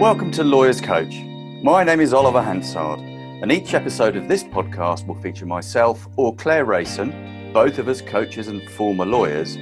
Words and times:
Welcome 0.00 0.32
to 0.32 0.42
Lawyers 0.42 0.80
Coach. 0.80 1.14
My 1.62 1.84
name 1.84 2.00
is 2.00 2.12
Oliver 2.12 2.42
Hansard, 2.42 2.98
and 2.98 3.52
each 3.52 3.74
episode 3.74 4.16
of 4.16 4.26
this 4.26 4.42
podcast 4.42 5.06
will 5.06 5.14
feature 5.14 5.46
myself 5.46 6.08
or 6.16 6.34
Claire 6.34 6.64
Rayson, 6.64 7.52
both 7.52 7.78
of 7.78 7.86
us 7.86 8.02
coaches 8.02 8.48
and 8.48 8.68
former 8.70 9.06
lawyers, 9.06 9.56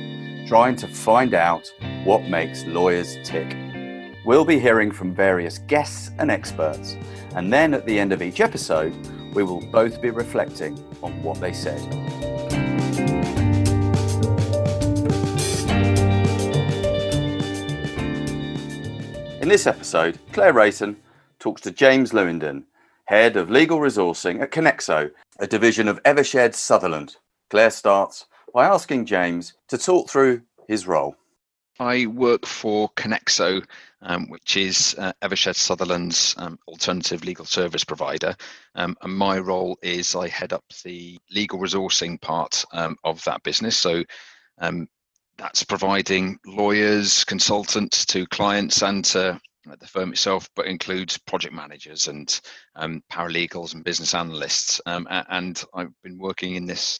trying 0.49 0.75
to 0.77 0.89
find 0.89 1.35
out 1.35 1.71
what 2.05 2.23
makes 2.31 2.65
lawyers 2.65 3.19
tick. 3.23 3.55
We'll 4.25 4.47
be 4.47 4.59
hearing 4.59 4.91
from 4.91 5.15
various 5.15 5.59
guests 5.59 6.11
and 6.19 6.31
experts, 6.31 6.97
and 7.37 7.53
then 7.53 7.75
at 7.75 7.85
the 7.85 8.01
end 8.01 8.13
of 8.13 8.23
each 8.23 8.41
episode, 8.41 8.95
we 9.35 9.43
will 9.43 9.61
both 9.61 10.01
be 10.01 10.09
reflecting 10.09 10.83
on 11.03 11.23
what 11.23 11.43
they 11.43 11.53
said. 11.53 12.52
In 19.43 19.49
this 19.49 19.67
episode, 19.67 20.21
Claire 20.31 20.53
Rayson 20.53 20.97
talks 21.41 21.63
to 21.63 21.73
James 21.73 22.13
Lewindon, 22.13 22.63
Head 23.07 23.37
of 23.37 23.51
Legal 23.51 23.81
Resourcing 23.81 24.41
at 24.41 24.53
Konexo, 24.53 25.11
a 25.41 25.47
division 25.49 25.89
of 25.89 26.01
Eversheds 26.05 26.55
Sutherland. 26.55 27.17
Claire 27.51 27.73
starts 27.73 28.27
by 28.55 28.67
asking 28.67 29.07
James 29.07 29.55
to 29.67 29.77
talk 29.77 30.09
through 30.09 30.43
his 30.69 30.87
role. 30.87 31.17
I 31.81 32.07
work 32.07 32.47
for 32.47 32.91
Konexo, 32.91 33.65
um, 34.03 34.29
which 34.29 34.57
is 34.57 34.95
uh, 34.97 35.13
Eversheds 35.23 35.57
Sutherland's 35.57 36.37
um, 36.39 36.57
alternative 36.69 37.25
legal 37.25 37.45
service 37.45 37.83
provider. 37.83 38.37
Um, 38.77 38.97
and 39.03 39.13
my 39.13 39.41
role 39.41 39.77
is 39.83 40.15
I 40.15 40.29
head 40.29 40.53
up 40.53 40.65
the 40.85 41.19
legal 41.33 41.59
resourcing 41.59 42.21
part 42.21 42.65
um, 42.73 42.97
of 43.03 43.25
that 43.25 43.43
business. 43.43 43.77
So 43.77 44.05
um, 44.59 44.87
that's 45.39 45.65
providing 45.65 46.39
lawyers, 46.47 47.25
consultants 47.25 48.05
to 48.07 48.27
clients 48.27 48.83
and 48.83 49.05
to 49.07 49.41
the 49.79 49.87
firm 49.87 50.13
itself, 50.13 50.49
but 50.57 50.67
includes 50.67 51.19
project 51.19 51.55
managers 51.55 52.09
and 52.09 52.41
um, 52.77 53.03
paralegals 53.13 53.75
and 53.75 53.85
business 53.85 54.15
analysts. 54.15 54.81
Um, 54.87 55.07
and 55.11 55.63
I've 55.75 55.93
been 56.03 56.19
working 56.19 56.57
in 56.57 56.67
this 56.67 56.99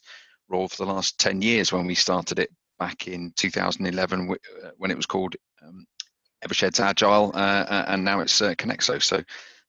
role 0.49 0.67
for 0.67 0.85
the 0.85 0.91
last 0.91 1.19
10 1.19 1.41
years 1.41 1.71
when 1.71 1.85
we 1.85 1.95
started 1.95 2.39
it 2.39 2.49
back 2.79 3.07
in 3.07 3.33
2011 3.37 4.29
uh, 4.29 4.69
when 4.77 4.91
it 4.91 4.97
was 4.97 5.05
called 5.05 5.35
um, 5.65 5.85
Eversheds 6.45 6.79
Agile, 6.79 7.31
uh, 7.33 7.85
and 7.87 8.03
now 8.03 8.19
it's 8.19 8.41
uh. 8.41 8.99
So 8.99 9.23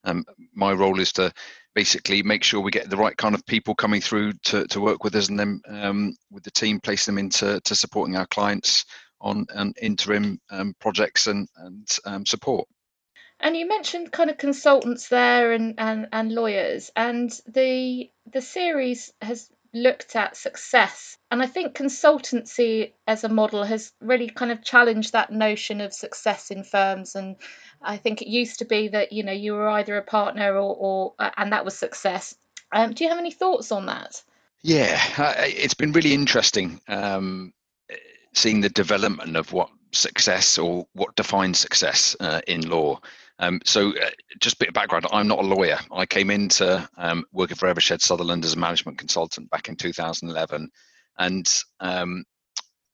um, 0.05 0.25
my 0.55 0.73
role 0.73 1.01
is 1.01 1.13
to 1.13 1.33
basically 1.75 2.23
make 2.23 2.45
sure 2.45 2.61
we 2.61 2.71
get 2.71 2.89
the 2.89 2.97
right 2.97 3.17
kind 3.17 3.35
of 3.35 3.45
people 3.47 3.75
coming 3.75 4.01
through 4.01 4.33
to, 4.45 4.67
to 4.69 4.81
work 4.81 5.05
with 5.05 5.15
us 5.15 5.29
and 5.29 5.39
then 5.39 5.61
um, 5.69 6.17
with 6.31 6.45
the 6.45 6.51
team 6.51 6.81
place 6.81 7.07
them 7.07 7.19
into 7.19 7.61
to 7.61 7.75
supporting 7.75 8.17
our 8.17 8.27
clients 8.27 8.85
on 9.21 9.47
um, 9.55 9.73
interim 9.81 10.39
um, 10.51 10.75
projects 10.81 11.27
and, 11.27 11.49
and 11.57 11.89
um, 12.05 12.27
support. 12.27 12.69
And 13.41 13.57
you 13.57 13.67
mentioned 13.67 14.13
kind 14.13 14.31
of 14.31 14.39
consultants 14.39 15.09
there 15.09 15.53
and, 15.53 15.75
and, 15.79 16.07
and 16.13 16.33
lawyers, 16.33 16.91
and 16.95 17.31
the 17.47 18.11
the 18.33 18.41
series 18.41 19.13
has 19.21 19.51
looked 19.75 20.17
at 20.17 20.37
success. 20.37 21.19
And 21.31 21.43
I 21.43 21.47
think 21.47 21.77
consultancy 21.77 22.93
as 23.07 23.25
a 23.25 23.29
model 23.29 23.65
has 23.65 23.93
really 24.01 24.29
kind 24.29 24.53
of 24.53 24.63
challenged 24.63 25.13
that 25.13 25.33
notion 25.33 25.81
of 25.81 25.93
success 25.93 26.51
in 26.51 26.65
firms. 26.65 27.17
And 27.17 27.37
I 27.83 27.97
think 27.97 28.23
it 28.23 28.29
used 28.29 28.61
to 28.61 28.65
be 28.65 28.89
that, 28.89 29.13
you 29.13 29.25
know, 29.25 29.33
you 29.33 29.53
were 29.55 29.69
either 29.69 29.97
a 29.97 30.03
partner 30.03 30.55
or, 30.55 30.77
or 30.77 31.15
uh, 31.19 31.31
and 31.37 31.53
that 31.53 31.65
was 31.65 31.77
success. 31.77 32.37
Um, 32.73 32.93
do 32.93 33.05
you 33.05 33.11
have 33.11 33.19
any 33.19 33.33
thoughts 33.33 33.73
on 33.73 33.87
that? 33.87 34.23
Yeah, 34.63 34.99
uh, 35.19 35.35
it's 35.39 35.75
been 35.75 35.93
really 35.93 36.15
interesting 36.15 36.81
um, 36.89 37.53
seeing 38.33 38.61
the 38.61 38.71
development 38.71 39.37
of 39.37 39.53
what 39.53 39.71
success 39.93 40.59
or 40.59 40.87
what 40.95 41.15
defines 41.17 41.59
success 41.59 42.17
uh, 42.21 42.41
in 42.47 42.69
law. 42.69 43.01
Um, 43.39 43.61
so, 43.65 43.91
uh, 43.91 44.11
just 44.41 44.57
a 44.57 44.59
bit 44.59 44.69
of 44.69 44.75
background 44.75 45.07
I'm 45.13 45.27
not 45.27 45.41
a 45.41 45.47
lawyer. 45.47 45.79
I 45.93 46.07
came 46.07 46.31
into 46.31 46.89
um, 46.97 47.25
working 47.33 47.57
for 47.57 47.73
Eversheds 47.73 48.03
Sutherland 48.03 48.45
as 48.45 48.55
a 48.55 48.59
management 48.59 48.99
consultant 48.99 49.51
back 49.51 49.69
in 49.69 49.77
2011. 49.77 50.71
And 51.19 51.63
um, 51.81 52.25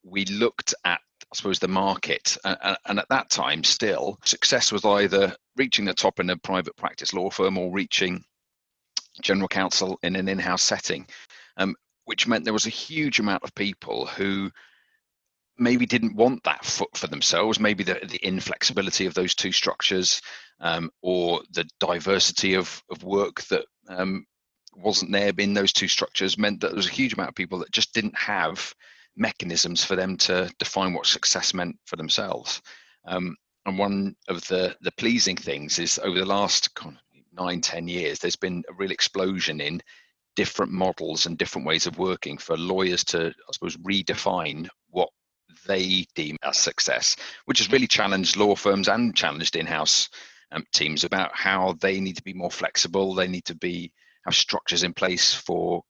we 0.03 0.25
looked 0.27 0.75
at, 0.85 1.01
I 1.23 1.35
suppose, 1.35 1.59
the 1.59 1.69
market. 1.69 2.37
Uh, 2.45 2.77
and 2.87 2.99
at 2.99 3.09
that 3.11 3.31
time, 3.31 3.65
still, 3.65 4.19
success 4.25 4.73
was 4.73 4.85
either 4.85 5.35
reaching 5.57 5.85
the 5.85 5.95
top 5.95 6.21
in 6.21 6.31
a 6.31 6.37
private 6.37 6.77
practice 6.77 7.13
law 7.13 7.31
firm 7.31 7.59
or 7.59 7.71
reaching 7.71 8.25
general 9.23 9.49
counsel 9.49 9.99
in 10.03 10.17
an 10.17 10.29
in 10.29 10.39
house 10.39 10.63
setting, 10.63 11.07
um, 11.57 11.75
which 12.05 12.27
meant 12.27 12.45
there 12.45 12.53
was 12.53 12.67
a 12.67 12.71
huge 12.71 13.21
amount 13.21 13.43
of 13.43 13.55
people 13.55 14.07
who 14.07 14.51
maybe 15.61 15.87
didn't 15.87 16.17
want 16.17 16.43
that 16.45 16.65
foot 16.65 16.95
for 16.97 17.07
themselves 17.07 17.61
maybe 17.61 17.85
the, 17.85 18.01
the 18.09 18.21
inflexibility 18.27 19.07
of 19.07 19.15
those 19.15 19.35
two 19.35 19.53
structures 19.53 20.21
um, 20.61 20.91
or 21.03 21.41
the 21.53 21.69
diversity 21.79 22.55
of, 22.55 22.83
of 22.91 23.03
work 23.05 23.43
that 23.45 23.65
um, 23.89 24.27
wasn't 24.75 25.13
there 25.13 25.33
in 25.39 25.55
those 25.55 25.73
two 25.73 25.89
structures 25.89 26.39
meant 26.39 26.61
that 26.61 26.69
there 26.69 26.77
was 26.77 26.89
a 26.89 26.93
huge 26.93 27.15
amount 27.15 27.29
of 27.29 27.35
people 27.35 27.59
that 27.59 27.73
just 27.73 27.93
didn't 27.93 28.17
have 28.17 28.75
mechanisms 29.17 29.85
for 29.85 29.97
them 29.97 30.17
to 30.17 30.51
define 30.59 30.93
what 30.93 31.07
success 31.07 31.53
meant 31.53 31.77
for 31.85 31.97
themselves. 31.97 32.63
Um, 33.05 33.37
and 33.67 33.79
one 33.79 34.17
of 34.29 34.47
the 34.49 34.77
the 34.81 34.93
pleasing 34.93 35.37
things 35.37 35.79
is 35.79 35.99
over 36.03 36.19
the 36.19 36.27
last 36.27 36.71
nine 37.33 37.61
ten 37.61 37.87
years 37.87 38.19
there's 38.19 38.37
been 38.37 38.65
a 38.69 38.75
real 38.75 38.91
explosion 38.91 39.61
in 39.61 39.81
different 40.37 40.73
models 40.73 41.27
and 41.27 41.37
different 41.37 41.67
ways 41.67 41.87
of 41.87 41.99
working 41.99 42.39
for 42.39 42.57
lawyers 42.57 43.05
to 43.05 43.27
i 43.27 43.53
suppose 43.53 43.77
redefine 43.79 44.69
what 44.89 45.09
they 45.67 46.07
deem 46.15 46.37
as 46.43 46.59
success, 46.59 47.17
which 47.45 47.59
has 47.59 47.71
really 47.71 47.87
challenged 47.87 48.37
law 48.37 48.55
firms 48.55 48.89
and 48.89 49.17
challenged 49.17 49.57
in-house 49.57 50.09
um, 50.53 50.65
teams 50.73 51.05
about 51.05 51.31
how 51.35 51.77
they 51.81 52.01
need 52.01 52.17
to 52.17 52.23
be 52.23 52.35
more 52.35 52.51
flexible. 52.51 53.15
They 53.15 53.29
need 53.29 53.45
to 53.47 53.55
be 53.55 53.93
have 54.25 54.35
structures 54.35 54.83
in 54.83 54.93
place 54.93 55.33
for 55.33 55.83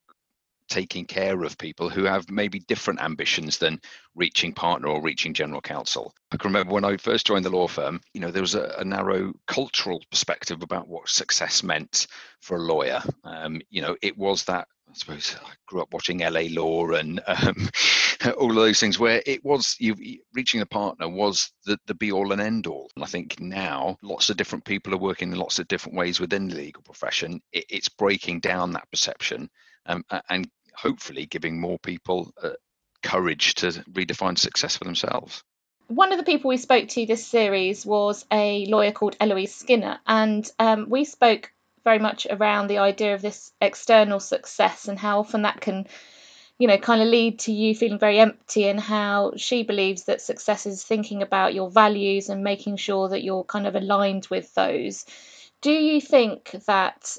taking 0.68 1.04
care 1.04 1.42
of 1.42 1.58
people 1.58 1.90
who 1.90 2.04
have 2.04 2.30
maybe 2.30 2.60
different 2.60 3.02
ambitions 3.02 3.58
than 3.58 3.80
reaching 4.14 4.52
partner 4.52 4.88
or 4.88 5.02
reaching 5.02 5.34
general 5.34 5.60
counsel. 5.60 6.14
I 6.30 6.36
can 6.36 6.48
remember 6.48 6.72
when 6.72 6.84
I 6.84 6.96
first 6.96 7.26
joined 7.26 7.44
the 7.44 7.50
law 7.50 7.66
firm, 7.66 8.00
you 8.14 8.20
know, 8.20 8.30
there 8.30 8.42
was 8.42 8.54
a, 8.54 8.76
a 8.78 8.84
narrow 8.84 9.32
cultural 9.48 10.00
perspective 10.10 10.62
about 10.62 10.86
what 10.86 11.08
success 11.08 11.64
meant 11.64 12.06
for 12.40 12.56
a 12.56 12.62
lawyer. 12.62 13.02
Um, 13.24 13.60
you 13.68 13.82
know, 13.82 13.96
it 14.00 14.16
was 14.16 14.44
that 14.44 14.68
I 14.88 14.94
suppose 14.94 15.36
I 15.44 15.50
grew 15.66 15.82
up 15.82 15.92
watching 15.92 16.18
LA 16.18 16.42
Law 16.50 16.90
and 16.90 17.20
um, 17.26 17.68
all 18.38 18.50
of 18.50 18.56
those 18.56 18.80
things 18.80 18.98
where 18.98 19.22
it 19.26 19.44
was 19.44 19.76
you 19.78 19.94
reaching 20.34 20.60
a 20.60 20.66
partner 20.66 21.08
was 21.08 21.52
the, 21.64 21.78
the 21.86 21.94
be 21.94 22.12
all 22.12 22.32
and 22.32 22.40
end 22.40 22.66
all. 22.66 22.90
And 22.94 23.04
I 23.04 23.08
think 23.08 23.40
now 23.40 23.96
lots 24.02 24.30
of 24.30 24.36
different 24.36 24.64
people 24.64 24.94
are 24.94 24.98
working 24.98 25.32
in 25.32 25.38
lots 25.38 25.58
of 25.58 25.68
different 25.68 25.96
ways 25.96 26.20
within 26.20 26.48
the 26.48 26.56
legal 26.56 26.82
profession. 26.82 27.40
It, 27.52 27.66
it's 27.68 27.88
breaking 27.88 28.40
down 28.40 28.72
that 28.72 28.90
perception 28.90 29.50
um, 29.86 30.04
and 30.28 30.48
hopefully 30.74 31.26
giving 31.26 31.60
more 31.60 31.78
people 31.78 32.32
uh, 32.42 32.50
courage 33.02 33.54
to 33.56 33.68
redefine 33.90 34.38
success 34.38 34.76
for 34.76 34.84
themselves. 34.84 35.42
One 35.88 36.12
of 36.12 36.18
the 36.18 36.24
people 36.24 36.48
we 36.48 36.56
spoke 36.56 36.88
to 36.90 37.06
this 37.06 37.26
series 37.26 37.84
was 37.84 38.24
a 38.30 38.66
lawyer 38.66 38.92
called 38.92 39.16
Eloise 39.18 39.54
Skinner, 39.54 39.98
and 40.06 40.48
um, 40.60 40.86
we 40.88 41.04
spoke 41.04 41.50
very 41.82 41.98
much 41.98 42.28
around 42.30 42.68
the 42.68 42.78
idea 42.78 43.14
of 43.14 43.22
this 43.22 43.50
external 43.60 44.20
success 44.20 44.86
and 44.86 44.98
how 44.98 45.18
often 45.18 45.42
that 45.42 45.60
can 45.60 45.88
you 46.60 46.66
know 46.66 46.76
kind 46.76 47.00
of 47.00 47.08
lead 47.08 47.38
to 47.38 47.52
you 47.52 47.74
feeling 47.74 47.98
very 47.98 48.20
empty 48.20 48.68
and 48.68 48.78
how 48.78 49.32
she 49.34 49.62
believes 49.62 50.04
that 50.04 50.20
success 50.20 50.66
is 50.66 50.84
thinking 50.84 51.22
about 51.22 51.54
your 51.54 51.70
values 51.70 52.28
and 52.28 52.44
making 52.44 52.76
sure 52.76 53.08
that 53.08 53.24
you're 53.24 53.44
kind 53.44 53.66
of 53.66 53.74
aligned 53.74 54.26
with 54.30 54.54
those. 54.54 55.06
Do 55.62 55.72
you 55.72 56.02
think 56.02 56.50
that 56.66 57.16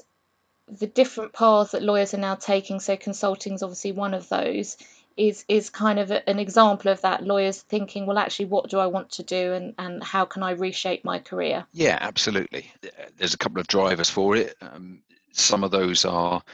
the 0.68 0.86
different 0.86 1.32
paths 1.32 1.72
that 1.72 1.82
lawyers 1.82 2.14
are 2.14 2.18
now 2.18 2.36
taking 2.36 2.78
so 2.78 2.96
consulting 2.96 3.54
is 3.54 3.64
obviously 3.64 3.90
one 3.90 4.14
of 4.14 4.28
those 4.28 4.76
is 5.16 5.44
is 5.48 5.70
kind 5.70 5.98
of 5.98 6.12
an 6.12 6.38
example 6.38 6.92
of 6.92 7.00
that? 7.00 7.24
Lawyers 7.24 7.60
thinking 7.62 8.06
well 8.06 8.18
actually 8.18 8.46
what 8.46 8.70
do 8.70 8.78
i 8.78 8.86
want 8.86 9.10
to 9.10 9.24
do 9.24 9.52
and 9.54 9.74
and 9.76 10.04
how 10.04 10.24
can 10.24 10.44
i 10.44 10.52
reshape 10.52 11.04
my 11.04 11.18
career? 11.18 11.66
Yeah 11.72 11.98
absolutely. 12.00 12.70
There's 13.16 13.34
a 13.34 13.38
couple 13.38 13.60
of 13.60 13.66
drivers 13.66 14.08
for 14.08 14.36
it. 14.36 14.54
Um, 14.60 15.02
some 15.32 15.64
of 15.64 15.72
those 15.72 16.04
are 16.04 16.44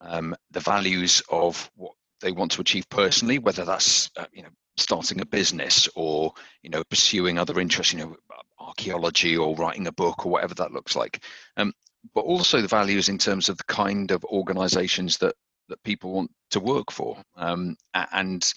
um, 0.00 0.36
the 0.50 0.60
values 0.60 1.22
of 1.28 1.70
what 1.76 1.95
they 2.20 2.32
want 2.32 2.50
to 2.52 2.60
achieve 2.60 2.88
personally 2.88 3.38
whether 3.38 3.64
that's 3.64 4.10
uh, 4.16 4.26
you 4.32 4.42
know 4.42 4.48
starting 4.76 5.20
a 5.20 5.26
business 5.26 5.88
or 5.94 6.32
you 6.62 6.70
know 6.70 6.82
pursuing 6.90 7.38
other 7.38 7.58
interests 7.60 7.92
you 7.92 7.98
know 7.98 8.16
archaeology 8.58 9.36
or 9.36 9.54
writing 9.56 9.86
a 9.86 9.92
book 9.92 10.26
or 10.26 10.32
whatever 10.32 10.54
that 10.54 10.72
looks 10.72 10.96
like 10.96 11.22
um, 11.56 11.72
but 12.14 12.22
also 12.22 12.60
the 12.60 12.68
values 12.68 13.08
in 13.08 13.18
terms 13.18 13.48
of 13.48 13.56
the 13.56 13.64
kind 13.64 14.10
of 14.10 14.24
organizations 14.24 15.18
that 15.18 15.34
that 15.68 15.82
people 15.82 16.12
want 16.12 16.30
to 16.50 16.60
work 16.60 16.90
for. 16.90 17.16
Um, 17.36 17.76
and 17.94 18.52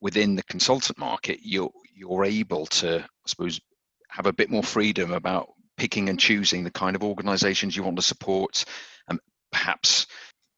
within 0.00 0.34
the 0.34 0.42
consultant 0.44 0.98
market, 0.98 1.40
you're 1.42 1.70
you're 1.94 2.24
able 2.24 2.66
to, 2.66 3.00
I 3.00 3.26
suppose, 3.26 3.60
have 4.08 4.26
a 4.26 4.32
bit 4.32 4.50
more 4.50 4.62
freedom 4.62 5.12
about 5.12 5.48
picking 5.76 6.08
and 6.08 6.18
choosing 6.18 6.64
the 6.64 6.70
kind 6.70 6.96
of 6.96 7.04
organisations 7.04 7.76
you 7.76 7.82
want 7.82 7.96
to 7.96 8.02
support, 8.02 8.64
and 9.08 9.20
perhaps 9.50 10.06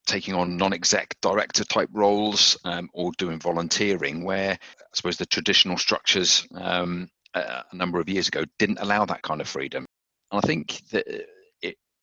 taking 0.07 0.35
on 0.35 0.57
non-exec 0.57 1.17
director 1.21 1.65
type 1.65 1.89
roles 1.93 2.57
um, 2.65 2.89
or 2.93 3.13
doing 3.19 3.39
volunteering, 3.39 4.25
where 4.25 4.53
I 4.53 4.85
suppose 4.93 5.17
the 5.17 5.27
traditional 5.27 5.79
structures 5.79 6.47
um, 6.55 7.09
a, 7.35 7.65
number 7.73 8.01
of 8.01 8.09
years 8.09 8.29
ago 8.29 8.45
didn't 8.59 8.81
allow 8.81 9.05
that 9.07 9.23
kind 9.23 9.41
of 9.41 9.49
freedom. 9.49 9.87
and 10.31 10.41
I 10.43 10.47
think 10.47 10.81
that 10.91 11.07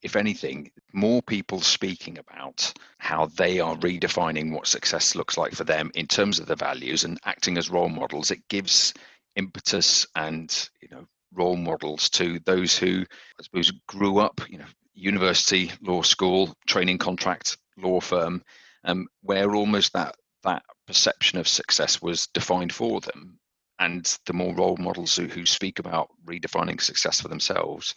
if 0.02 0.16
anything, 0.16 0.72
more 0.94 1.22
people 1.22 1.62
speaking 1.62 2.18
about 2.18 2.74
how 2.98 3.28
they 3.28 3.60
are 3.60 3.76
redefining 3.78 4.52
what 4.52 4.68
success 4.68 5.16
looks 5.16 5.38
like 5.38 5.54
for 5.54 5.64
them 5.64 5.92
in 5.94 6.08
terms 6.08 6.40
of 6.40 6.48
the 6.48 6.56
values 6.56 7.04
and 7.04 7.20
acting 7.26 7.58
as 7.58 7.70
role 7.70 7.90
models, 7.90 8.32
it 8.32 8.48
gives 8.50 8.94
impetus 9.36 10.08
and 10.16 10.70
you 10.82 10.90
know 10.90 11.06
role 11.34 11.56
models 11.56 12.10
to 12.10 12.40
those 12.46 12.78
who 12.78 13.06
I 13.40 13.44
suppose 13.44 13.72
grew 13.88 14.18
up, 14.20 14.42
you 14.50 14.58
know, 14.58 14.66
university, 14.94 15.72
law 15.82 16.02
school, 16.02 16.54
training 16.68 16.98
contract, 16.98 17.58
law 17.82 18.00
firm, 18.00 18.44
um, 18.84 19.08
where 19.22 19.56
almost 19.56 19.94
that 19.94 20.16
that 20.44 20.64
perception 20.88 21.38
of 21.40 21.48
success 21.48 22.02
was 22.02 22.28
defined 22.28 22.74
for 22.74 23.00
them. 23.02 23.40
And 23.80 24.06
the 24.26 24.34
more 24.34 24.54
role 24.54 24.78
models 24.78 25.16
who, 25.16 25.26
who 25.26 25.46
speak 25.46 25.80
about 25.80 26.10
redefining 26.26 26.82
success 26.82 27.22
for 27.22 27.28
themselves, 27.28 27.96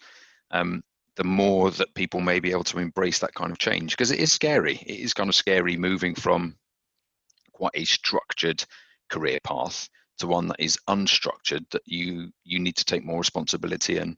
um, 0.50 0.82
the 1.16 1.24
more 1.24 1.70
that 1.70 1.94
people 1.94 2.20
may 2.20 2.40
be 2.40 2.50
able 2.50 2.64
to 2.64 2.78
embrace 2.78 3.18
that 3.20 3.34
kind 3.34 3.50
of 3.50 3.58
change 3.58 3.92
because 3.92 4.10
it 4.10 4.18
is 4.18 4.32
scary. 4.32 4.76
It 4.86 5.00
is 5.00 5.14
kind 5.14 5.28
of 5.28 5.34
scary 5.34 5.76
moving 5.76 6.14
from 6.14 6.56
quite 7.52 7.72
a 7.74 7.84
structured 7.84 8.64
career 9.10 9.38
path 9.44 9.88
to 10.18 10.26
one 10.26 10.48
that 10.48 10.60
is 10.60 10.78
unstructured 10.88 11.68
that 11.70 11.82
you 11.86 12.30
you 12.44 12.58
need 12.58 12.76
to 12.76 12.84
take 12.84 13.04
more 13.04 13.18
responsibility 13.18 13.98
and 13.98 14.16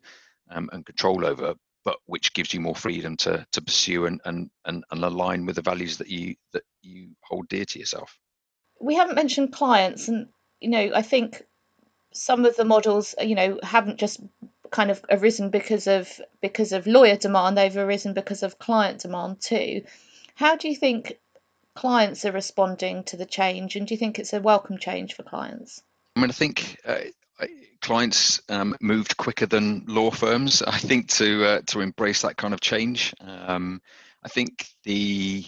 um, 0.51 0.71
and 0.73 0.87
control 0.87 1.27
over 1.27 1.55
but 1.87 1.99
which 2.07 2.35
gives 2.35 2.53
you 2.53 2.61
more 2.61 2.75
freedom 2.75 3.17
to 3.17 3.47
to 3.53 3.63
pursue 3.63 4.05
and, 4.05 4.21
and 4.27 4.51
and 4.67 4.85
and 4.91 5.05
align 5.05 5.47
with 5.47 5.57
the 5.57 5.63
values 5.63 5.97
that 5.99 6.09
you 6.09 6.35
that 6.53 6.65
you 6.83 7.11
hold 7.23 7.49
dear 7.49 7.65
to 7.65 7.79
yourself. 7.79 8.19
We 8.81 8.97
haven't 8.97 9.15
mentioned 9.15 9.53
clients 9.53 10.09
and 10.09 10.29
you 10.61 10.69
know 10.69 10.91
i 10.95 11.03
think 11.03 11.43
some 12.13 12.45
of 12.45 12.57
the 12.57 12.65
models 12.65 13.15
you 13.23 13.35
know 13.35 13.61
haven't 13.63 13.99
just 13.99 14.21
kind 14.71 14.91
of 14.91 15.03
arisen 15.11 15.51
because 15.51 15.87
of 15.87 16.21
because 16.43 16.73
of 16.73 16.87
lawyer 16.89 17.17
demand 17.17 17.57
they've 17.57 17.77
arisen 17.77 18.13
because 18.13 18.43
of 18.43 18.59
client 18.59 19.01
demand 19.01 19.41
too. 19.41 19.83
How 20.35 20.57
do 20.57 20.69
you 20.69 20.77
think 20.77 21.19
clients 21.75 22.25
are 22.25 22.33
responding 22.33 23.05
to 23.05 23.17
the 23.17 23.27
change 23.27 23.77
and 23.77 23.87
do 23.87 23.95
you 23.95 23.99
think 23.99 24.19
it's 24.19 24.33
a 24.33 24.41
welcome 24.41 24.79
change 24.79 25.15
for 25.15 25.23
clients? 25.23 25.83
I 26.17 26.21
mean 26.21 26.31
i 26.31 26.33
think 26.33 26.81
uh, 26.85 27.11
clients 27.81 28.41
um, 28.49 28.77
moved 28.81 29.17
quicker 29.17 29.47
than 29.47 29.85
law 29.87 30.11
firms 30.11 30.63
i 30.63 30.79
think 30.79 31.09
to 31.09 31.45
uh, 31.45 31.61
to 31.67 31.81
embrace 31.81 32.23
that 32.23 32.37
kind 32.37 32.55
of 32.55 32.61
change 32.61 33.15
um, 33.21 33.81
i 34.25 34.29
think 34.29 34.67
the 34.85 35.45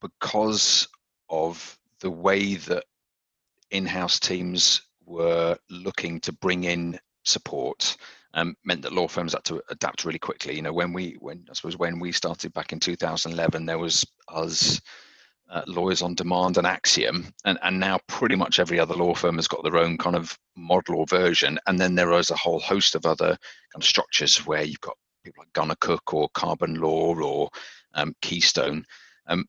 because 0.00 0.88
of 1.28 1.78
the 2.00 2.10
way 2.10 2.54
that 2.54 2.84
in-house 3.70 4.18
teams 4.18 4.82
were 5.04 5.56
looking 5.68 6.20
to 6.20 6.32
bring 6.32 6.64
in 6.64 6.98
support 7.24 7.96
um, 8.34 8.56
meant 8.64 8.82
that 8.82 8.92
law 8.92 9.08
firms 9.08 9.32
had 9.32 9.44
to 9.44 9.62
adapt 9.70 10.04
really 10.04 10.18
quickly. 10.18 10.54
You 10.54 10.62
know, 10.62 10.72
when 10.72 10.92
we, 10.92 11.16
when 11.18 11.46
I 11.50 11.54
suppose 11.54 11.76
when 11.76 11.98
we 11.98 12.12
started 12.12 12.52
back 12.52 12.72
in 12.72 12.80
2011, 12.80 13.66
there 13.66 13.78
was 13.78 14.06
us 14.28 14.80
uh, 15.50 15.62
lawyers 15.66 16.00
on 16.00 16.14
demand 16.14 16.56
and 16.56 16.66
Axiom, 16.66 17.32
and 17.44 17.58
and 17.62 17.80
now 17.80 17.98
pretty 18.06 18.36
much 18.36 18.58
every 18.58 18.78
other 18.78 18.94
law 18.94 19.14
firm 19.14 19.36
has 19.36 19.48
got 19.48 19.62
their 19.62 19.76
own 19.76 19.98
kind 19.98 20.16
of 20.16 20.38
model 20.56 20.96
or 20.96 21.06
version, 21.06 21.58
and 21.66 21.78
then 21.78 21.94
there 21.94 22.12
is 22.12 22.30
a 22.30 22.36
whole 22.36 22.60
host 22.60 22.94
of 22.94 23.04
other 23.04 23.28
kind 23.28 23.82
of 23.82 23.84
structures 23.84 24.46
where 24.46 24.62
you've 24.62 24.80
got 24.80 24.96
people 25.24 25.42
like 25.42 25.52
Gunnercooke 25.52 26.14
or 26.14 26.28
Carbon 26.34 26.74
Law 26.74 27.14
or 27.16 27.50
um, 27.94 28.14
Keystone, 28.22 28.84
um, 29.26 29.44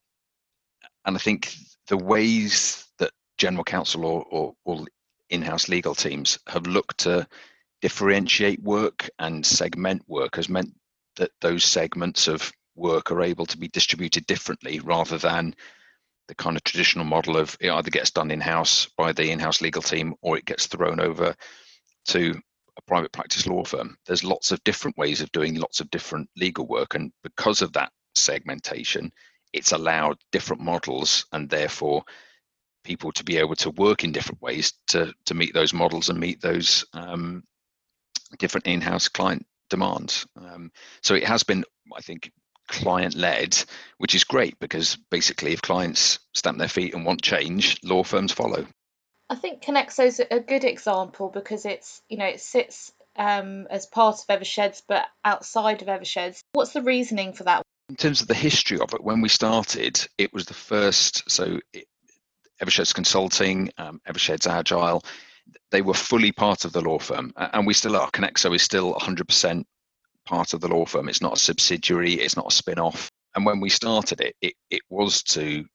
and 1.06 1.16
I 1.16 1.20
think 1.20 1.54
the 1.88 1.98
ways 1.98 2.88
that 2.98 3.12
general 3.38 3.64
counsel 3.64 4.06
or, 4.06 4.26
or, 4.30 4.54
or 4.66 4.86
in-house 5.30 5.70
legal 5.70 5.96
teams 5.96 6.40
have 6.48 6.68
looked 6.68 7.00
to 7.00 7.28
differentiate 7.82 8.62
work 8.62 9.10
and 9.20 9.46
segment 9.46 10.04
work 10.08 10.36
has 10.36 10.50
meant 10.50 10.74
that 11.16 11.32
those 11.42 11.64
segments 11.64 12.28
of 12.28 12.52
work 12.76 13.12
are 13.12 13.22
able 13.22 13.46
to 13.46 13.58
be 13.58 13.68
distributed 13.70 14.26
differently 14.28 14.80
rather 14.80 15.18
than 15.18 15.56
the 16.28 16.36
kind 16.36 16.56
of 16.56 16.64
traditional 16.64 17.06
model 17.06 17.38
of 17.38 17.56
it 17.60 17.70
either 17.70 17.90
gets 17.90 18.12
done 18.12 18.32
in-house 18.32 18.88
by 18.98 19.12
the 19.12 19.32
in-house 19.32 19.62
legal 19.62 19.82
team 19.82 20.14
or 20.22 20.38
it 20.38 20.46
gets 20.46 20.68
thrown 20.68 21.00
over 21.00 21.36
to 22.06 22.34
a 22.78 22.82
private 22.84 23.12
practice 23.12 23.48
law 23.48 23.64
firm 23.64 23.98
there's 24.06 24.24
lots 24.24 24.52
of 24.52 24.64
different 24.64 24.98
ways 24.98 25.22
of 25.22 25.32
doing 25.32 25.56
lots 25.56 25.80
of 25.80 25.90
different 25.92 26.30
legal 26.38 26.66
work 26.68 26.96
and 26.96 27.12
because 27.24 27.62
of 27.62 27.74
that 27.74 27.92
segmentation 28.16 29.12
it's 29.54 29.72
allowed 29.74 30.18
different 30.32 30.62
models 30.62 31.26
and 31.34 31.50
therefore 31.50 32.04
people 32.84 33.12
to 33.12 33.24
be 33.24 33.38
able 33.38 33.56
to 33.56 33.70
work 33.72 34.04
in 34.04 34.12
different 34.12 34.42
ways 34.42 34.74
to 34.88 35.14
to 35.26 35.34
meet 35.34 35.54
those 35.54 35.74
models 35.74 36.10
and 36.10 36.20
meet 36.20 36.42
those 36.42 36.86
um, 36.94 37.44
different 38.38 38.68
in-house 38.68 39.08
client 39.08 39.46
demands. 39.70 40.26
Um, 40.36 40.72
so 41.02 41.16
it 41.16 41.24
has 41.24 41.44
been, 41.44 41.64
I 41.96 42.02
think, 42.02 42.32
client-led, 42.72 43.64
which 43.98 44.16
is 44.16 44.24
great 44.24 44.60
because 44.60 44.98
basically, 45.10 45.54
if 45.54 45.62
clients 45.62 46.20
stamp 46.34 46.58
their 46.58 46.68
feet 46.68 46.94
and 46.94 47.06
want 47.06 47.22
change, 47.22 47.78
law 47.84 48.04
firms 48.04 48.32
follow. 48.32 48.66
I 49.30 49.36
think 49.36 49.64
Konexo 49.64 50.06
is 50.06 50.20
a 50.20 50.40
good 50.40 50.64
example 50.64 51.30
because 51.30 51.66
it's 51.66 52.02
you 52.10 52.18
know 52.18 52.26
it 52.26 52.42
sits 52.42 52.92
um, 53.16 53.68
as 53.70 53.86
part 53.86 54.18
of 54.20 54.28
Eversheds 54.28 54.82
but 54.88 55.06
outside 55.24 55.82
of 55.82 55.88
Eversheds. 55.88 56.40
What's 56.54 56.74
the 56.74 56.82
reasoning 56.82 57.34
for 57.34 57.44
that? 57.44 57.62
In 57.90 57.96
terms 57.96 58.22
of 58.22 58.28
the 58.28 58.34
history 58.34 58.80
of 58.80 58.94
it, 58.94 59.04
when 59.04 59.22
we 59.22 59.30
started, 59.30 60.06
it 60.18 60.34
was 60.34 60.46
the 60.46 60.54
first. 60.54 61.30
So 61.30 61.60
it, 61.74 61.86
Eversheds 62.62 62.94
Consulting, 62.94 63.72
um, 63.78 64.02
Eversheds 64.08 64.48
Agile 64.48 65.04
they 65.72 65.82
were 65.82 65.94
fully 65.94 66.32
part 66.32 66.66
of 66.66 66.72
the 66.72 66.82
law 66.82 67.00
firm, 67.00 67.34
and 67.36 67.66
we 67.66 67.74
still 67.74 67.96
are. 67.96 68.10
Konexo 68.12 68.54
is 68.54 68.62
still 68.62 68.94
100% 68.94 69.66
part 70.32 70.54
of 70.54 70.62
the 70.62 70.68
law 70.70 70.86
firm. 70.86 71.10
It's 71.10 71.22
not 71.22 71.38
a 71.38 71.46
subsidiary. 71.50 72.14
It's 72.14 72.38
not 72.38 72.52
a 72.52 72.56
spin-off. 72.56 73.12
And 73.36 73.46
when 73.46 73.60
we 73.60 73.70
started 73.70 74.22
it, 74.22 74.36
it, 74.42 74.54
it 74.70 74.82
was 74.90 75.24
to 75.24 75.66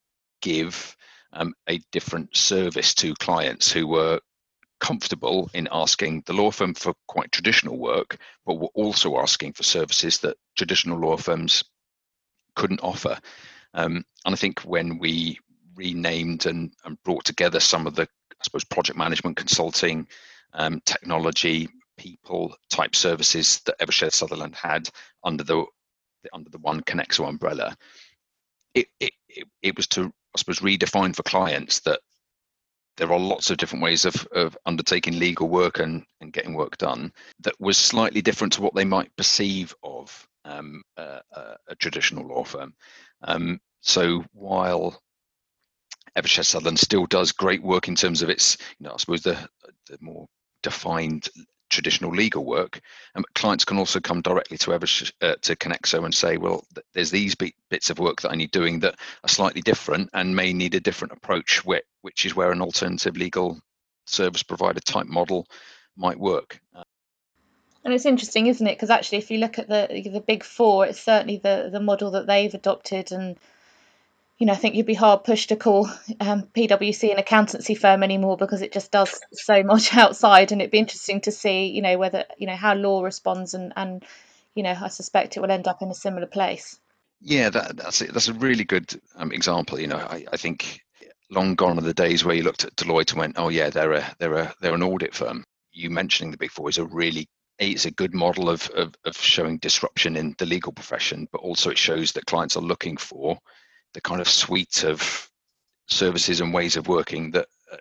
give 0.41 0.97
um, 1.35 1.53
a 1.69 1.79
different 1.93 2.35
service 2.35 2.95
to 2.95 3.15
clients 3.27 3.71
who 3.71 3.87
were 3.87 4.19
comfortable 4.81 5.51
in 5.53 5.69
asking 5.71 6.23
the 6.27 6.33
law 6.33 6.51
firm 6.51 6.73
for 6.75 6.95
quite 7.07 7.31
traditional 7.33 7.79
work, 7.79 8.17
but 8.47 8.59
were 8.59 8.75
also 8.75 9.19
asking 9.19 9.53
for 9.53 9.63
services 9.63 10.19
that 10.21 10.37
traditional 10.57 10.99
law 10.99 11.17
firms 11.17 11.63
couldn't 12.55 12.81
offer. 12.83 13.19
Um, 13.75 14.05
and 14.25 14.35
I 14.35 14.37
think 14.37 14.61
when 14.61 14.99
we 14.99 15.39
renamed 15.75 16.47
and, 16.47 16.73
and 16.85 17.03
brought 17.05 17.27
together 17.27 17.61
some 17.61 17.87
of 17.87 17.95
the 17.95 18.09
I 18.33 18.43
suppose, 18.43 18.65
project 18.65 18.99
management 18.99 19.37
consulting, 19.37 20.07
um, 20.55 20.81
technology, 20.87 21.69
people 21.97 22.55
type 22.71 22.95
services 22.95 23.61
that 23.67 23.79
Eversheds 23.81 24.15
Sutherland 24.15 24.55
had 24.55 24.89
under 25.25 25.45
the 25.45 25.65
under 26.33 26.51
the 26.51 26.59
one 26.59 26.81
Konexo 26.83 27.29
umbrella. 27.29 27.77
It, 28.75 28.89
it, 29.01 29.13
it, 29.29 29.49
it 29.63 29.77
was 29.77 29.87
to, 29.89 30.05
I 30.05 30.39
suppose, 30.39 30.61
redefine 30.61 31.15
for 31.15 31.23
clients 31.23 31.81
that 31.81 32.01
there 32.97 33.13
are 33.13 33.19
lots 33.19 33.51
of 33.51 33.59
different 33.59 33.83
ways 33.83 34.05
of, 34.05 34.27
of 34.33 34.57
undertaking 34.67 35.19
legal 35.19 35.49
work 35.49 35.79
and, 35.79 36.05
and 36.21 36.33
getting 36.33 36.55
work 36.55 36.77
done 36.79 37.13
that 37.41 37.59
was 37.61 37.77
slightly 37.77 38.23
different 38.23 38.53
to 38.55 38.63
what 38.63 38.75
they 38.75 38.85
might 38.85 39.15
perceive 39.17 39.75
of 39.83 40.27
um, 40.45 40.83
a, 40.97 41.21
a, 41.69 41.75
traditional 41.79 42.27
law 42.27 42.45
firm. 42.45 42.73
Um, 43.23 43.61
so 43.81 44.25
while 44.33 45.01
Eversheds 46.17 46.47
Sutherland 46.47 46.79
still 46.79 47.07
does 47.07 47.33
great 47.33 47.63
work 47.63 47.89
in 47.89 47.97
terms 47.97 48.23
of 48.23 48.31
its, 48.31 48.57
you 48.79 48.85
know, 48.85 48.95
I 48.95 48.97
suppose 48.97 49.23
the, 49.23 49.37
the 49.89 49.99
more 50.01 50.27
defined 50.63 51.29
traditional 51.77 52.11
legal 52.11 52.45
work. 52.45 52.81
And 53.15 53.25
clients 53.35 53.67
can 53.67 53.77
also 53.77 54.01
come 54.01 54.23
directly 54.23 54.57
to 54.59 54.71
Evershed, 54.71 55.13
uh, 55.21 55.37
to 55.43 55.57
Konexo 55.57 56.05
and 56.05 56.15
say, 56.15 56.39
well, 56.39 56.65
th- 56.75 56.87
there's 56.95 57.11
these 57.11 57.35
bits 57.35 57.91
of 57.91 57.99
work 57.99 58.23
that 58.23 58.33
I 58.33 58.35
need 58.35 58.51
doing 58.51 58.81
that 58.81 58.99
are 59.23 59.29
slightly 59.29 59.61
different 59.61 60.11
and 60.15 60.35
may 60.35 60.55
need 60.55 60.75
a 60.75 60.81
different 60.81 61.13
approach, 61.13 61.65
which, 61.65 61.85
which 62.01 62.25
is 62.25 62.35
where 62.35 62.51
an 62.51 62.63
alternative 62.63 63.17
legal 63.17 63.61
service 64.07 64.43
provider 64.43 64.81
type 64.81 65.07
model 65.07 65.47
might 65.97 66.19
work. 66.19 66.61
And 67.85 67.95
it's 67.95 68.07
interesting, 68.07 68.47
isn't 68.47 68.67
it? 68.67 68.75
Because 68.77 68.91
actually, 68.91 69.19
if 69.19 69.31
you 69.31 69.39
look 69.39 69.59
at 69.61 69.69
the 69.69 69.87
the 70.13 70.21
big 70.21 70.43
four, 70.43 70.87
it's 70.87 71.01
certainly 71.01 71.37
the 71.37 71.69
the 71.71 71.79
model 71.79 72.11
that 72.13 72.27
they've 72.27 72.53
adopted 72.53 73.13
and 73.13 73.37
you 74.39 74.47
know, 74.47 74.53
I 74.53 74.57
think 74.57 74.75
you'd 74.75 74.87
be 74.87 74.95
hard 74.95 75.25
pushed 75.25 75.49
to 75.49 75.57
call 75.57 75.89
um, 76.21 76.43
PwC 76.55 77.11
an 77.11 77.19
accountancy 77.19 77.75
firm 77.75 78.03
anymore 78.03 78.37
because 78.37 78.61
it 78.61 78.73
just 78.73 78.91
does 78.91 79.21
so 79.33 79.63
much 79.65 79.95
outside, 79.95 80.53
and 80.53 80.61
it'd 80.61 80.71
be 80.71 80.79
interesting 80.79 81.23
to 81.23 81.33
see, 81.33 81.69
you 81.69 81.83
know, 81.83 81.97
whether 81.97 82.25
you 82.37 82.47
know 82.47 82.57
how 82.57 82.75
law 82.75 83.03
responds, 83.03 83.55
and 83.55 83.73
and 83.77 84.05
you 84.55 84.63
know, 84.63 84.77
I 84.79 84.89
suspect 84.89 85.37
it 85.37 85.41
will 85.41 85.51
end 85.51 85.69
up 85.69 85.83
in 85.83 85.91
a 85.91 85.95
similar 85.95 86.27
place. 86.27 86.79
Yeah, 87.21 87.49
that, 87.51 87.77
that's 87.79 88.03
it. 88.03 88.13
That's 88.13 88.29
a 88.29 88.35
really 88.35 88.65
good 88.65 89.01
um, 89.17 89.33
example. 89.33 89.81
You 89.81 89.87
know, 89.87 89.97
I, 89.97 90.27
I 90.31 90.37
think 90.37 90.81
long 91.31 91.55
gone 91.55 91.79
are 91.79 91.83
the 91.83 91.95
days 91.95 92.25
where 92.25 92.35
you 92.37 92.43
looked 92.43 92.65
at 92.65 92.77
Deloitte 92.77 93.13
and 93.13 93.21
went, 93.21 93.39
"Oh 93.39 93.49
yeah, 93.49 93.71
they're 93.71 93.93
a 93.93 94.15
they're 94.19 94.35
a 94.35 94.55
they're 94.61 94.75
an 94.75 94.83
audit 94.83 95.15
firm." 95.15 95.45
You 95.73 95.89
mentioning 95.89 96.31
the 96.31 96.39
Big 96.39 96.51
Four 96.51 96.69
is 96.69 96.79
a 96.79 96.85
really 96.85 97.27
it's 97.59 97.87
a 97.87 97.91
good 97.91 98.13
model 98.13 98.51
of, 98.51 98.69
of, 98.77 98.95
of 99.07 99.17
showing 99.17 99.57
disruption 99.57 100.15
in 100.15 100.35
the 100.37 100.45
legal 100.45 100.73
profession, 100.73 101.27
but 101.33 101.41
also 101.41 101.71
it 101.71 101.79
shows 101.79 102.13
that 102.13 102.27
clients 102.27 102.55
are 102.55 102.63
looking 102.63 102.99
for 102.99 103.39
the 103.97 104.01
kind 104.03 104.21
of 104.21 104.29
suite 104.29 104.85
of 104.85 105.31
services 105.87 106.43
and 106.43 106.53
ways 106.53 106.77
of 106.77 106.87
working 106.87 107.31
that 107.31 107.49
uh, 107.73 107.79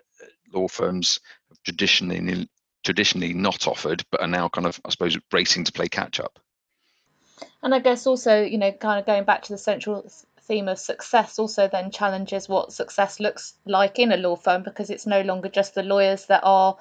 law 0.50 0.66
firms 0.66 1.20
have 1.50 1.62
traditionally 1.62 2.48
traditionally 2.82 3.34
not 3.34 3.68
offered, 3.68 4.02
but 4.10 4.22
are 4.22 4.26
now 4.26 4.48
kind 4.48 4.66
of, 4.66 4.80
I 4.84 4.90
suppose, 4.90 5.18
racing 5.30 5.64
to 5.64 5.72
play 5.72 5.88
catch 5.88 6.18
up. 6.18 6.38
And 7.62 7.74
I 7.74 7.80
guess 7.80 8.06
also, 8.06 8.42
you 8.42 8.56
know, 8.56 8.72
kind 8.72 8.98
of 8.98 9.04
going 9.04 9.24
back 9.24 9.42
to 9.42 9.52
the 9.52 9.58
central 9.58 10.10
theme 10.40 10.68
of 10.68 10.78
success, 10.78 11.38
also 11.38 11.68
then 11.68 11.90
challenges 11.90 12.48
what 12.48 12.72
success 12.72 13.20
looks 13.20 13.52
like 13.66 13.98
in 13.98 14.10
a 14.10 14.16
law 14.16 14.36
firm 14.36 14.62
because 14.62 14.88
it's 14.88 15.06
no 15.06 15.20
longer 15.20 15.50
just 15.50 15.74
the 15.74 15.82
lawyers 15.82 16.26
that 16.26 16.40
are 16.44 16.78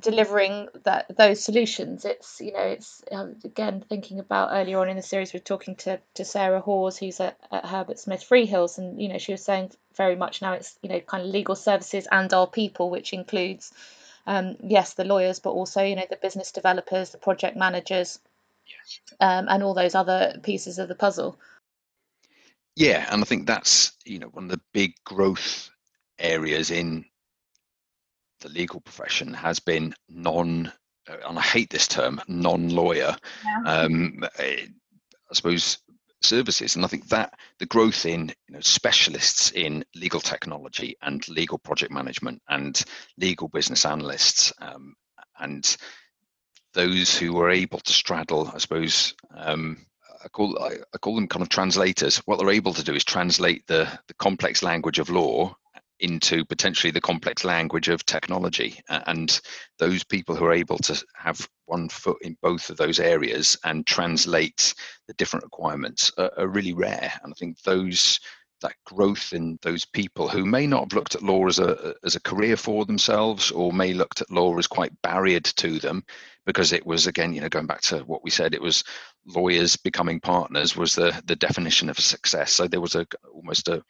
delivering 0.00 0.68
that 0.84 1.16
those 1.16 1.44
solutions. 1.44 2.04
It's 2.04 2.40
you 2.40 2.52
know 2.52 2.60
it's 2.60 3.02
um, 3.10 3.36
again 3.44 3.84
thinking 3.88 4.18
about 4.18 4.50
earlier 4.52 4.78
on 4.78 4.88
in 4.88 4.96
the 4.96 5.02
series 5.02 5.32
we're 5.32 5.40
talking 5.40 5.76
to 5.76 6.00
to 6.14 6.24
Sarah 6.24 6.60
Hawes 6.60 6.98
who's 6.98 7.20
at, 7.20 7.38
at 7.50 7.66
Herbert 7.66 7.98
Smith 7.98 8.26
Freehills 8.28 8.78
and 8.78 9.00
you 9.00 9.08
know 9.08 9.18
she 9.18 9.32
was 9.32 9.44
saying 9.44 9.72
very 9.96 10.16
much 10.16 10.42
now 10.42 10.54
it's 10.54 10.78
you 10.82 10.88
know 10.88 11.00
kind 11.00 11.24
of 11.24 11.30
legal 11.30 11.54
services 11.54 12.08
and 12.10 12.32
our 12.32 12.46
people 12.46 12.90
which 12.90 13.12
includes 13.12 13.72
um, 14.26 14.56
yes 14.62 14.94
the 14.94 15.04
lawyers 15.04 15.40
but 15.40 15.50
also 15.50 15.82
you 15.82 15.96
know 15.96 16.06
the 16.08 16.16
business 16.16 16.52
developers 16.52 17.10
the 17.10 17.18
project 17.18 17.56
managers 17.56 18.18
yes. 18.66 19.00
um, 19.20 19.46
and 19.48 19.62
all 19.62 19.74
those 19.74 19.94
other 19.94 20.38
pieces 20.42 20.78
of 20.78 20.88
the 20.88 20.94
puzzle. 20.94 21.38
Yeah, 22.74 23.06
and 23.10 23.22
I 23.22 23.24
think 23.24 23.46
that's 23.46 23.92
you 24.04 24.18
know 24.18 24.28
one 24.28 24.44
of 24.44 24.50
the 24.50 24.60
big 24.72 24.94
growth 25.04 25.70
areas 26.18 26.70
in 26.70 27.04
the 28.42 28.48
legal 28.48 28.80
profession 28.80 29.32
has 29.32 29.58
been 29.58 29.94
non, 30.08 30.72
uh, 31.08 31.16
and 31.28 31.38
I 31.38 31.42
hate 31.42 31.70
this 31.70 31.88
term, 31.88 32.20
non-lawyer. 32.28 33.16
Yeah. 33.44 33.62
Um, 33.64 34.24
I 34.36 34.68
suppose 35.32 35.78
services, 36.20 36.76
and 36.76 36.84
I 36.84 36.88
think 36.88 37.08
that 37.08 37.34
the 37.58 37.66
growth 37.66 38.06
in 38.06 38.32
you 38.48 38.54
know, 38.54 38.60
specialists 38.60 39.50
in 39.52 39.84
legal 39.94 40.20
technology 40.20 40.96
and 41.02 41.26
legal 41.28 41.58
project 41.58 41.92
management 41.92 42.42
and 42.48 42.82
legal 43.18 43.48
business 43.48 43.84
analysts 43.84 44.52
um, 44.60 44.94
and 45.40 45.76
those 46.74 47.16
who 47.16 47.38
are 47.38 47.50
able 47.50 47.80
to 47.80 47.92
straddle, 47.92 48.50
I 48.54 48.58
suppose. 48.58 49.14
Um, 49.34 49.86
I 50.24 50.28
call 50.28 50.58
I, 50.62 50.76
I, 50.94 50.98
call 50.98 51.16
them 51.16 51.26
kind 51.26 51.42
of 51.42 51.48
translators. 51.48 52.18
What 52.18 52.38
they're 52.38 52.50
able 52.50 52.74
to 52.74 52.84
do 52.84 52.94
is 52.94 53.04
translate 53.04 53.66
the 53.66 53.88
the 54.06 54.14
complex 54.14 54.62
language 54.62 54.98
of 54.98 55.10
law 55.10 55.56
into 56.02 56.44
potentially 56.44 56.90
the 56.90 57.00
complex 57.00 57.44
language 57.44 57.88
of 57.88 58.04
technology. 58.04 58.80
And 58.88 59.40
those 59.78 60.04
people 60.04 60.34
who 60.34 60.44
are 60.44 60.52
able 60.52 60.78
to 60.78 61.04
have 61.14 61.48
one 61.66 61.88
foot 61.88 62.18
in 62.22 62.36
both 62.42 62.68
of 62.70 62.76
those 62.76 63.00
areas 63.00 63.56
and 63.64 63.86
translate 63.86 64.74
the 65.06 65.14
different 65.14 65.44
requirements 65.44 66.12
are, 66.18 66.32
are 66.36 66.48
really 66.48 66.74
rare. 66.74 67.12
And 67.22 67.32
I 67.32 67.34
think 67.38 67.60
those 67.62 68.20
that 68.62 68.74
growth 68.86 69.32
in 69.32 69.58
those 69.62 69.84
people 69.84 70.28
who 70.28 70.46
may 70.46 70.66
not 70.66 70.84
have 70.84 70.92
looked 70.92 71.14
at 71.14 71.22
law 71.22 71.46
as 71.46 71.58
a 71.58 71.94
as 72.04 72.14
a 72.14 72.20
career 72.20 72.56
for 72.56 72.84
themselves 72.84 73.50
or 73.50 73.72
may 73.72 73.92
looked 73.92 74.20
at 74.20 74.30
law 74.30 74.56
as 74.56 74.68
quite 74.68 74.92
barriered 75.02 75.44
to 75.56 75.80
them 75.80 76.04
because 76.46 76.72
it 76.72 76.86
was 76.86 77.08
again 77.08 77.32
you 77.32 77.40
know 77.40 77.48
going 77.48 77.66
back 77.66 77.80
to 77.80 77.98
what 78.00 78.22
we 78.22 78.30
said 78.30 78.54
it 78.54 78.62
was 78.62 78.84
lawyers 79.26 79.74
becoming 79.76 80.20
partners 80.20 80.76
was 80.76 80.94
the 80.94 81.20
the 81.26 81.34
definition 81.36 81.90
of 81.90 81.98
success 81.98 82.52
so 82.52 82.68
there 82.68 82.80
was 82.80 82.94
a 82.94 83.04
almost 83.34 83.68
a 83.68 83.82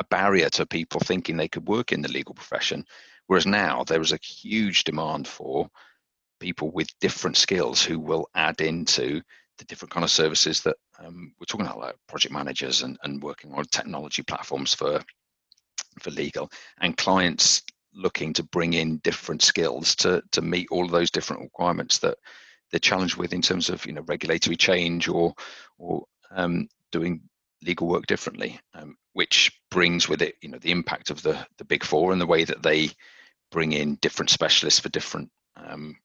a 0.00 0.04
barrier 0.04 0.48
to 0.48 0.66
people 0.66 1.00
thinking 1.00 1.36
they 1.36 1.48
could 1.48 1.68
work 1.68 1.92
in 1.92 2.02
the 2.02 2.10
legal 2.10 2.34
profession. 2.34 2.84
Whereas 3.26 3.46
now 3.46 3.84
there 3.84 4.00
is 4.00 4.12
a 4.12 4.18
huge 4.22 4.82
demand 4.84 5.28
for 5.28 5.68
people 6.40 6.70
with 6.72 6.88
different 7.00 7.36
skills 7.36 7.82
who 7.82 8.00
will 8.00 8.28
add 8.34 8.60
into 8.60 9.20
the 9.58 9.64
different 9.66 9.92
kind 9.92 10.02
of 10.02 10.10
services 10.10 10.62
that 10.62 10.76
um, 10.98 11.32
we're 11.38 11.44
talking 11.44 11.66
about, 11.66 11.78
like 11.78 11.96
project 12.08 12.32
managers 12.32 12.82
and, 12.82 12.98
and 13.04 13.22
working 13.22 13.52
on 13.52 13.64
technology 13.64 14.22
platforms 14.22 14.74
for 14.74 15.00
for 16.00 16.10
legal 16.10 16.48
and 16.80 16.96
clients 16.96 17.62
looking 17.92 18.32
to 18.32 18.44
bring 18.44 18.74
in 18.74 18.98
different 18.98 19.42
skills 19.42 19.96
to 19.96 20.22
to 20.30 20.40
meet 20.40 20.68
all 20.70 20.84
of 20.84 20.92
those 20.92 21.10
different 21.10 21.42
requirements 21.42 21.98
that 21.98 22.16
they're 22.70 22.78
challenged 22.78 23.16
with 23.16 23.32
in 23.32 23.42
terms 23.42 23.68
of 23.68 23.84
you 23.84 23.92
know 23.92 24.02
regulatory 24.06 24.56
change 24.56 25.08
or 25.08 25.34
or 25.78 26.04
um, 26.30 26.68
doing 26.92 27.20
legal 27.62 27.86
work 27.86 28.06
differently, 28.06 28.58
um, 28.74 28.96
which 29.12 29.59
brings 29.70 30.08
with 30.08 30.22
it, 30.22 30.36
you 30.42 30.48
know, 30.48 30.58
the 30.58 30.72
impact 30.72 31.10
of 31.10 31.22
the 31.22 31.46
the 31.58 31.64
big 31.64 31.84
four 31.84 32.12
and 32.12 32.20
the 32.20 32.26
way 32.26 32.44
that 32.44 32.62
they 32.62 32.90
bring 33.50 33.72
in 33.72 33.96
different 33.96 34.30
specialists 34.30 34.80
for 34.80 34.88
different 34.88 35.30
um, 35.56 35.96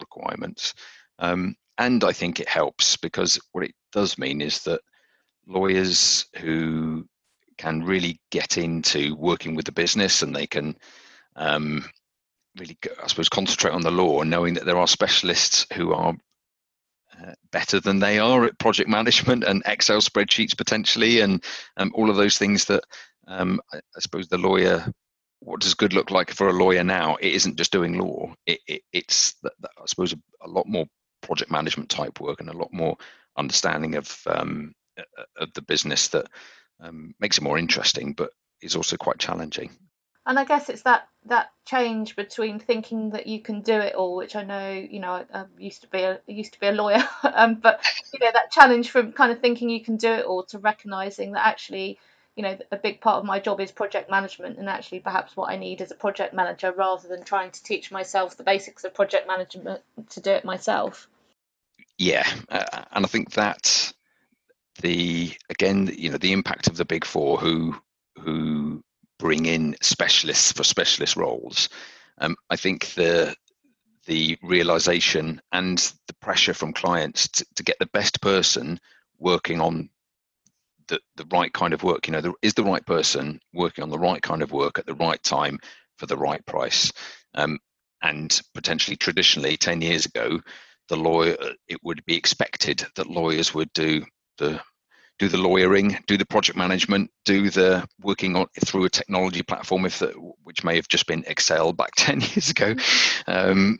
requirements. 0.00 0.74
Um, 1.18 1.56
and 1.78 2.04
I 2.04 2.12
think 2.12 2.38
it 2.38 2.48
helps 2.48 2.96
because 2.96 3.40
what 3.52 3.64
it 3.64 3.74
does 3.92 4.18
mean 4.18 4.40
is 4.40 4.62
that 4.64 4.80
lawyers 5.46 6.26
who 6.36 7.06
can 7.58 7.82
really 7.82 8.20
get 8.30 8.58
into 8.58 9.14
working 9.16 9.54
with 9.54 9.64
the 9.64 9.72
business 9.72 10.22
and 10.22 10.34
they 10.34 10.46
can 10.46 10.76
um, 11.36 11.84
really, 12.58 12.76
I 13.02 13.06
suppose, 13.06 13.28
concentrate 13.28 13.72
on 13.72 13.82
the 13.82 13.90
law, 13.90 14.22
knowing 14.22 14.54
that 14.54 14.66
there 14.66 14.78
are 14.78 14.86
specialists 14.86 15.66
who 15.72 15.92
are 15.92 16.14
uh, 17.20 17.32
better 17.50 17.80
than 17.80 17.98
they 17.98 18.18
are 18.18 18.44
at 18.44 18.58
project 18.58 18.88
management 18.88 19.44
and 19.44 19.62
Excel 19.66 20.00
spreadsheets 20.00 20.56
potentially, 20.56 21.20
and 21.20 21.42
um, 21.76 21.92
all 21.94 22.10
of 22.10 22.16
those 22.16 22.38
things 22.38 22.64
that 22.66 22.84
um, 23.26 23.60
I, 23.72 23.78
I, 23.78 24.00
suppose 24.00 24.28
the 24.28 24.38
lawyer. 24.38 24.84
What 25.40 25.60
does 25.60 25.74
good 25.74 25.92
look 25.92 26.12
like 26.12 26.30
for 26.30 26.48
a 26.48 26.52
lawyer 26.52 26.84
now? 26.84 27.16
It 27.16 27.32
isn't 27.34 27.56
just 27.56 27.72
doing 27.72 27.98
law. 27.98 28.32
It, 28.46 28.60
it, 28.68 28.82
it's 28.92 29.34
I 29.44 29.86
suppose 29.86 30.12
a, 30.12 30.18
a, 30.42 30.48
lot 30.48 30.68
more 30.68 30.86
project 31.20 31.50
management 31.50 31.90
type 31.90 32.20
work 32.20 32.40
and 32.40 32.48
a 32.48 32.56
lot 32.56 32.72
more 32.72 32.96
understanding 33.36 33.96
of 33.96 34.22
um, 34.26 34.72
of 35.36 35.52
the 35.54 35.62
business 35.62 36.08
that 36.08 36.28
um, 36.80 37.14
makes 37.18 37.38
it 37.38 37.44
more 37.44 37.58
interesting, 37.58 38.12
but 38.12 38.30
is 38.60 38.76
also 38.76 38.96
quite 38.96 39.18
challenging 39.18 39.70
and 40.26 40.38
I 40.38 40.44
guess 40.44 40.68
it's 40.68 40.82
that 40.82 41.08
that 41.26 41.50
change 41.66 42.16
between 42.16 42.58
thinking 42.58 43.10
that 43.10 43.26
you 43.26 43.40
can 43.40 43.60
do 43.60 43.74
it 43.74 43.94
all, 43.94 44.16
which 44.16 44.36
I 44.36 44.42
know, 44.42 44.70
you 44.70 45.00
know, 45.00 45.12
I, 45.12 45.24
I 45.32 45.44
used 45.58 45.82
to 45.82 45.88
be 45.88 46.02
a 46.02 46.20
used 46.26 46.52
to 46.54 46.60
be 46.60 46.68
a 46.68 46.72
lawyer, 46.72 47.02
um, 47.22 47.56
but 47.56 47.80
you 48.12 48.20
know 48.20 48.30
that 48.32 48.52
challenge 48.52 48.90
from 48.90 49.12
kind 49.12 49.32
of 49.32 49.40
thinking 49.40 49.68
you 49.68 49.84
can 49.84 49.96
do 49.96 50.12
it 50.12 50.24
all 50.24 50.44
to 50.46 50.58
recognizing 50.58 51.32
that 51.32 51.46
actually, 51.46 51.98
you 52.36 52.42
know, 52.42 52.56
a 52.70 52.76
big 52.76 53.00
part 53.00 53.18
of 53.18 53.24
my 53.24 53.38
job 53.40 53.60
is 53.60 53.70
project 53.70 54.10
management, 54.10 54.58
and 54.58 54.68
actually 54.68 55.00
perhaps 55.00 55.36
what 55.36 55.50
I 55.50 55.56
need 55.56 55.80
is 55.80 55.90
a 55.90 55.96
project 55.96 56.32
manager 56.32 56.72
rather 56.72 57.08
than 57.08 57.24
trying 57.24 57.50
to 57.50 57.62
teach 57.62 57.90
myself 57.90 58.36
the 58.36 58.42
basics 58.42 58.84
of 58.84 58.94
project 58.94 59.26
management 59.26 59.82
to 60.10 60.20
do 60.20 60.30
it 60.30 60.44
myself. 60.44 61.08
Yeah, 61.98 62.26
uh, 62.48 62.84
and 62.92 63.04
I 63.04 63.08
think 63.08 63.32
that 63.32 63.92
the 64.80 65.32
again, 65.50 65.92
you 65.96 66.10
know, 66.10 66.18
the 66.18 66.32
impact 66.32 66.68
of 66.68 66.76
the 66.76 66.86
big 66.86 67.04
four 67.04 67.38
who 67.38 67.76
who 68.18 68.82
bring 69.18 69.46
in 69.46 69.76
specialists 69.82 70.52
for 70.52 70.64
specialist 70.64 71.16
roles. 71.16 71.68
Um, 72.18 72.36
I 72.48 72.56
think 72.56 72.86
the 72.94 73.36
the 74.06 74.38
realization 74.42 75.40
and 75.52 75.78
the 76.06 76.14
pressure 76.14 76.54
from 76.54 76.72
clients 76.72 77.28
to, 77.28 77.46
to 77.56 77.62
get 77.62 77.78
the 77.78 77.86
best 77.86 78.20
person 78.20 78.80
working 79.18 79.60
on 79.60 79.90
the, 80.92 81.00
the 81.16 81.26
right 81.32 81.52
kind 81.52 81.72
of 81.72 81.82
work. 81.82 82.06
You 82.06 82.12
know, 82.12 82.20
there 82.20 82.32
is 82.42 82.52
the 82.52 82.64
right 82.64 82.84
person 82.84 83.40
working 83.54 83.82
on 83.82 83.88
the 83.88 83.98
right 83.98 84.20
kind 84.20 84.42
of 84.42 84.52
work 84.52 84.78
at 84.78 84.84
the 84.84 84.94
right 84.94 85.22
time 85.22 85.58
for 85.96 86.04
the 86.04 86.18
right 86.18 86.44
price. 86.44 86.92
Um, 87.34 87.58
and 88.02 88.38
potentially 88.54 88.96
traditionally 88.96 89.56
10 89.56 89.80
years 89.80 90.04
ago, 90.04 90.40
the 90.88 90.96
lawyer, 90.96 91.36
it 91.66 91.78
would 91.82 92.04
be 92.04 92.16
expected 92.16 92.84
that 92.96 93.08
lawyers 93.08 93.54
would 93.54 93.72
do 93.72 94.04
the 94.36 94.60
do 95.18 95.28
the 95.28 95.38
lawyering, 95.38 95.96
do 96.08 96.16
the 96.16 96.26
project 96.26 96.58
management, 96.58 97.08
do 97.24 97.48
the 97.48 97.86
working 98.00 98.34
on 98.34 98.46
through 98.64 98.84
a 98.84 98.90
technology 98.90 99.42
platform, 99.42 99.84
if 99.84 100.00
the, 100.00 100.08
which 100.42 100.64
may 100.64 100.74
have 100.74 100.88
just 100.88 101.06
been 101.06 101.22
Excel 101.26 101.72
back 101.72 101.90
ten 101.96 102.20
years 102.20 102.50
ago. 102.50 102.74
Um, 103.26 103.78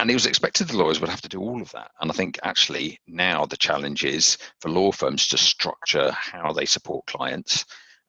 and 0.00 0.10
it 0.10 0.14
was 0.14 0.24
expected 0.24 0.66
the 0.66 0.78
lawyers 0.78 0.98
would 0.98 1.10
have 1.10 1.20
to 1.20 1.28
do 1.28 1.40
all 1.40 1.60
of 1.60 1.70
that. 1.72 1.90
And 2.00 2.10
I 2.10 2.14
think 2.14 2.38
actually 2.42 2.98
now 3.06 3.44
the 3.44 3.56
challenge 3.58 4.02
is 4.02 4.38
for 4.60 4.70
law 4.70 4.92
firms 4.92 5.28
to 5.28 5.36
structure 5.36 6.10
how 6.12 6.54
they 6.54 6.64
support 6.64 7.04
clients 7.04 7.66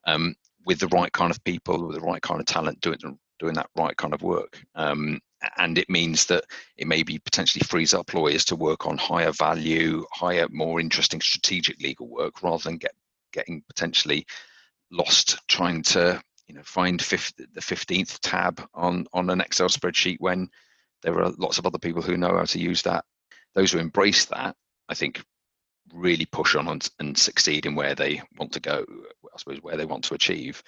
um, 0.08 0.34
with 0.66 0.80
the 0.80 0.88
right 0.88 1.12
kind 1.12 1.32
of 1.32 1.44
people, 1.44 1.86
with 1.86 1.98
the 1.98 2.02
right 2.02 2.22
kind 2.22 2.40
of 2.40 2.46
talent, 2.46 2.80
doing 2.80 2.98
doing 3.40 3.56
that 3.56 3.70
right 3.76 3.98
kind 3.98 4.14
of 4.14 4.22
work. 4.22 4.64
Um, 4.74 5.20
and 5.58 5.78
it 5.78 5.90
means 5.90 6.28
that 6.28 6.46
it 6.78 6.88
maybe 6.88 7.20
potentially 7.20 7.64
frees 7.68 7.94
up 7.94 8.14
lawyers 8.14 8.46
to 8.46 8.56
work 8.56 8.88
on 8.88 8.98
higher 8.98 9.34
value, 9.34 10.06
higher, 10.14 10.48
more 10.50 10.80
interesting 10.80 11.20
strategic 11.20 11.82
legal 11.82 12.08
work 12.08 12.42
rather 12.42 12.64
than 12.64 12.78
get 12.78 12.94
getting 13.34 13.64
potentially 13.68 14.26
lost 14.92 15.40
trying 15.50 15.82
to 15.84 16.22
you 16.48 16.56
know 16.56 16.64
find 16.64 17.02
fifth, 17.02 17.34
the 17.36 17.62
15th 17.62 18.18
tab 18.22 18.66
on 18.74 19.08
on 19.12 19.30
an 19.30 19.42
excel 19.42 19.68
spreadsheet 19.68 20.18
when 20.20 20.50
there 21.04 21.20
are 21.20 21.32
lots 21.38 21.58
of 21.58 21.66
other 21.66 21.80
people 21.80 22.02
who 22.02 22.18
know 22.18 22.36
how 22.38 22.46
to 22.46 22.60
use 22.60 22.84
that. 22.84 23.06
Those 23.54 23.72
who 23.72 23.80
embrace 23.80 24.26
that 24.26 24.56
i 24.90 24.94
think 24.94 25.24
really 25.94 26.26
push 26.26 26.56
on 26.56 26.68
and, 26.68 26.90
and 27.00 27.18
succeed 27.18 27.66
in 27.66 27.76
where 27.76 27.96
they 27.96 28.22
want 28.38 28.54
to 28.54 28.60
go 28.60 28.86
i 29.34 29.38
suppose 29.38 29.62
where 29.62 29.78
they 29.78 29.86
want 29.86 30.04
to 30.06 30.14
achieve. 30.14 30.64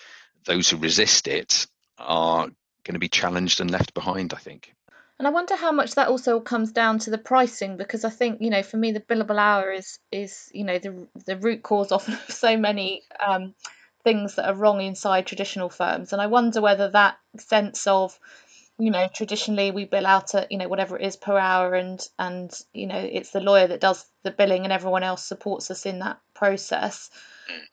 Those 0.45 0.69
who 0.69 0.77
resist 0.77 1.27
it 1.27 1.67
are 1.97 2.45
going 2.83 2.93
to 2.93 2.99
be 2.99 3.09
challenged 3.09 3.61
and 3.61 3.71
left 3.71 3.93
behind, 3.93 4.33
I 4.33 4.37
think. 4.37 4.73
And 5.19 5.27
I 5.27 5.31
wonder 5.31 5.55
how 5.55 5.71
much 5.71 5.95
that 5.95 6.09
also 6.09 6.39
comes 6.39 6.71
down 6.71 6.99
to 6.99 7.11
the 7.11 7.17
pricing, 7.17 7.77
because 7.77 8.03
I 8.03 8.09
think 8.09 8.41
you 8.41 8.49
know, 8.49 8.63
for 8.63 8.77
me, 8.77 8.91
the 8.91 8.99
billable 8.99 9.37
hour 9.37 9.71
is 9.71 9.99
is 10.11 10.49
you 10.53 10.63
know 10.63 10.79
the 10.79 11.07
the 11.25 11.37
root 11.37 11.63
cause 11.63 11.91
of 11.91 12.03
so 12.29 12.57
many 12.57 13.03
um, 13.25 13.53
things 14.03 14.35
that 14.35 14.49
are 14.49 14.55
wrong 14.55 14.81
inside 14.81 15.25
traditional 15.25 15.69
firms, 15.69 16.13
and 16.13 16.21
I 16.21 16.27
wonder 16.27 16.61
whether 16.61 16.89
that 16.89 17.17
sense 17.37 17.87
of 17.87 18.19
you 18.79 18.91
know 18.91 19.07
traditionally 19.13 19.71
we 19.71 19.85
bill 19.85 20.07
out 20.07 20.33
at 20.33 20.51
you 20.51 20.57
know 20.57 20.67
whatever 20.67 20.97
it 20.97 21.05
is 21.05 21.15
per 21.15 21.37
hour 21.37 21.75
and 21.75 22.07
and 22.17 22.51
you 22.73 22.87
know 22.87 22.97
it's 22.97 23.31
the 23.31 23.39
lawyer 23.39 23.67
that 23.67 23.79
does 23.79 24.03
the 24.23 24.31
billing 24.31 24.63
and 24.63 24.73
everyone 24.73 25.03
else 25.03 25.23
supports 25.23 25.69
us 25.69 25.85
in 25.85 25.99
that 25.99 26.19
process. 26.33 27.09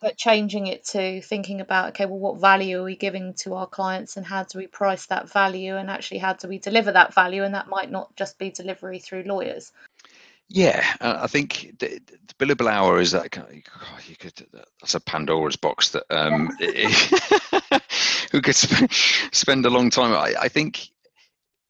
But 0.00 0.16
changing 0.16 0.66
it 0.66 0.85
to 0.87 1.23
thinking 1.23 1.61
about 1.61 1.90
okay 1.90 2.07
well 2.07 2.19
what 2.19 2.40
value 2.40 2.80
are 2.80 2.85
we 2.85 2.97
giving 2.97 3.35
to 3.38 3.54
our 3.54 3.66
clients 3.66 4.16
and 4.16 4.26
how 4.26 4.42
do 4.42 4.59
we 4.59 4.66
price 4.66 5.07
that 5.07 5.30
value 5.30 5.76
and 5.76 5.88
actually 5.88 6.19
how 6.19 6.35
do 6.35 6.49
we 6.49 6.59
deliver 6.59 6.92
that 6.92 7.14
value? 7.14 7.45
And 7.45 7.54
that 7.54 7.69
might 7.69 7.90
not 7.90 8.14
just 8.16 8.38
be 8.38 8.50
delivery 8.50 8.99
through 8.99 9.23
lawyers. 9.23 9.73
Yeah, 10.52 10.85
I 11.00 11.28
think 11.28 11.76
the, 11.78 12.00
the 12.09 12.35
billable 12.45 12.69
hour 12.69 13.00
is 13.00 13.12
that 13.12 13.30
kind 13.30 13.47
of, 13.47 14.09
you 14.09 14.16
could 14.16 14.45
that's 14.80 14.97
a 14.97 15.00
Pandora's 15.00 15.54
box 15.54 15.90
that 15.90 16.02
um, 16.11 16.50
who 18.30 18.40
could 18.40 18.54
sp- 18.62 18.90
spend 19.32 19.66
a 19.66 19.70
long 19.70 19.90
time. 19.90 20.12
I, 20.12 20.34
I, 20.42 20.49
think 20.49 20.88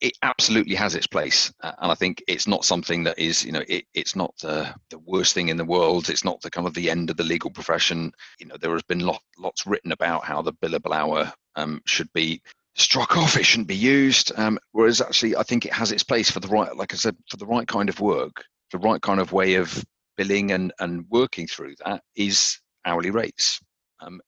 it 0.00 0.12
absolutely 0.22 0.74
has 0.74 0.94
its 0.94 1.06
place, 1.06 1.52
uh, 1.62 1.72
and 1.78 1.92
I 1.92 1.94
think 1.94 2.22
it's 2.28 2.46
not 2.46 2.64
something 2.64 3.04
that 3.04 3.18
is 3.18 3.44
you 3.44 3.52
know 3.52 3.64
it, 3.68 3.84
it's 3.94 4.16
not 4.16 4.34
the 4.38 4.74
the 4.90 4.98
worst 4.98 5.34
thing 5.34 5.48
in 5.48 5.56
the 5.56 5.64
world. 5.64 6.08
It's 6.08 6.24
not 6.24 6.40
the 6.40 6.50
kind 6.50 6.66
of 6.66 6.74
the 6.74 6.90
end 6.90 7.10
of 7.10 7.16
the 7.16 7.24
legal 7.24 7.50
profession. 7.50 8.12
You 8.38 8.46
know 8.46 8.56
there 8.60 8.72
has 8.72 8.82
been 8.82 9.00
lot, 9.00 9.22
lots 9.38 9.66
written 9.66 9.92
about 9.92 10.24
how 10.24 10.42
the 10.42 10.52
billable 10.52 10.94
hour 10.94 11.32
um, 11.56 11.82
should 11.86 12.12
be 12.12 12.42
struck 12.74 13.16
off. 13.16 13.36
It 13.36 13.44
shouldn't 13.44 13.68
be 13.68 13.76
used. 13.76 14.32
Um, 14.36 14.58
whereas 14.72 15.00
actually, 15.00 15.36
I 15.36 15.42
think 15.42 15.66
it 15.66 15.72
has 15.72 15.92
its 15.92 16.02
place 16.04 16.30
for 16.30 16.40
the 16.40 16.48
right, 16.48 16.74
like 16.76 16.92
I 16.94 16.96
said, 16.96 17.16
for 17.28 17.36
the 17.36 17.46
right 17.46 17.66
kind 17.66 17.88
of 17.88 18.00
work 18.00 18.44
the 18.70 18.78
right 18.78 19.00
kind 19.00 19.20
of 19.20 19.32
way 19.32 19.54
of 19.54 19.84
billing 20.16 20.52
and, 20.52 20.72
and 20.80 21.04
working 21.10 21.46
through 21.46 21.74
that 21.84 22.02
is 22.14 22.58
hourly 22.84 23.10
rates. 23.10 23.60
Um, 24.00 24.20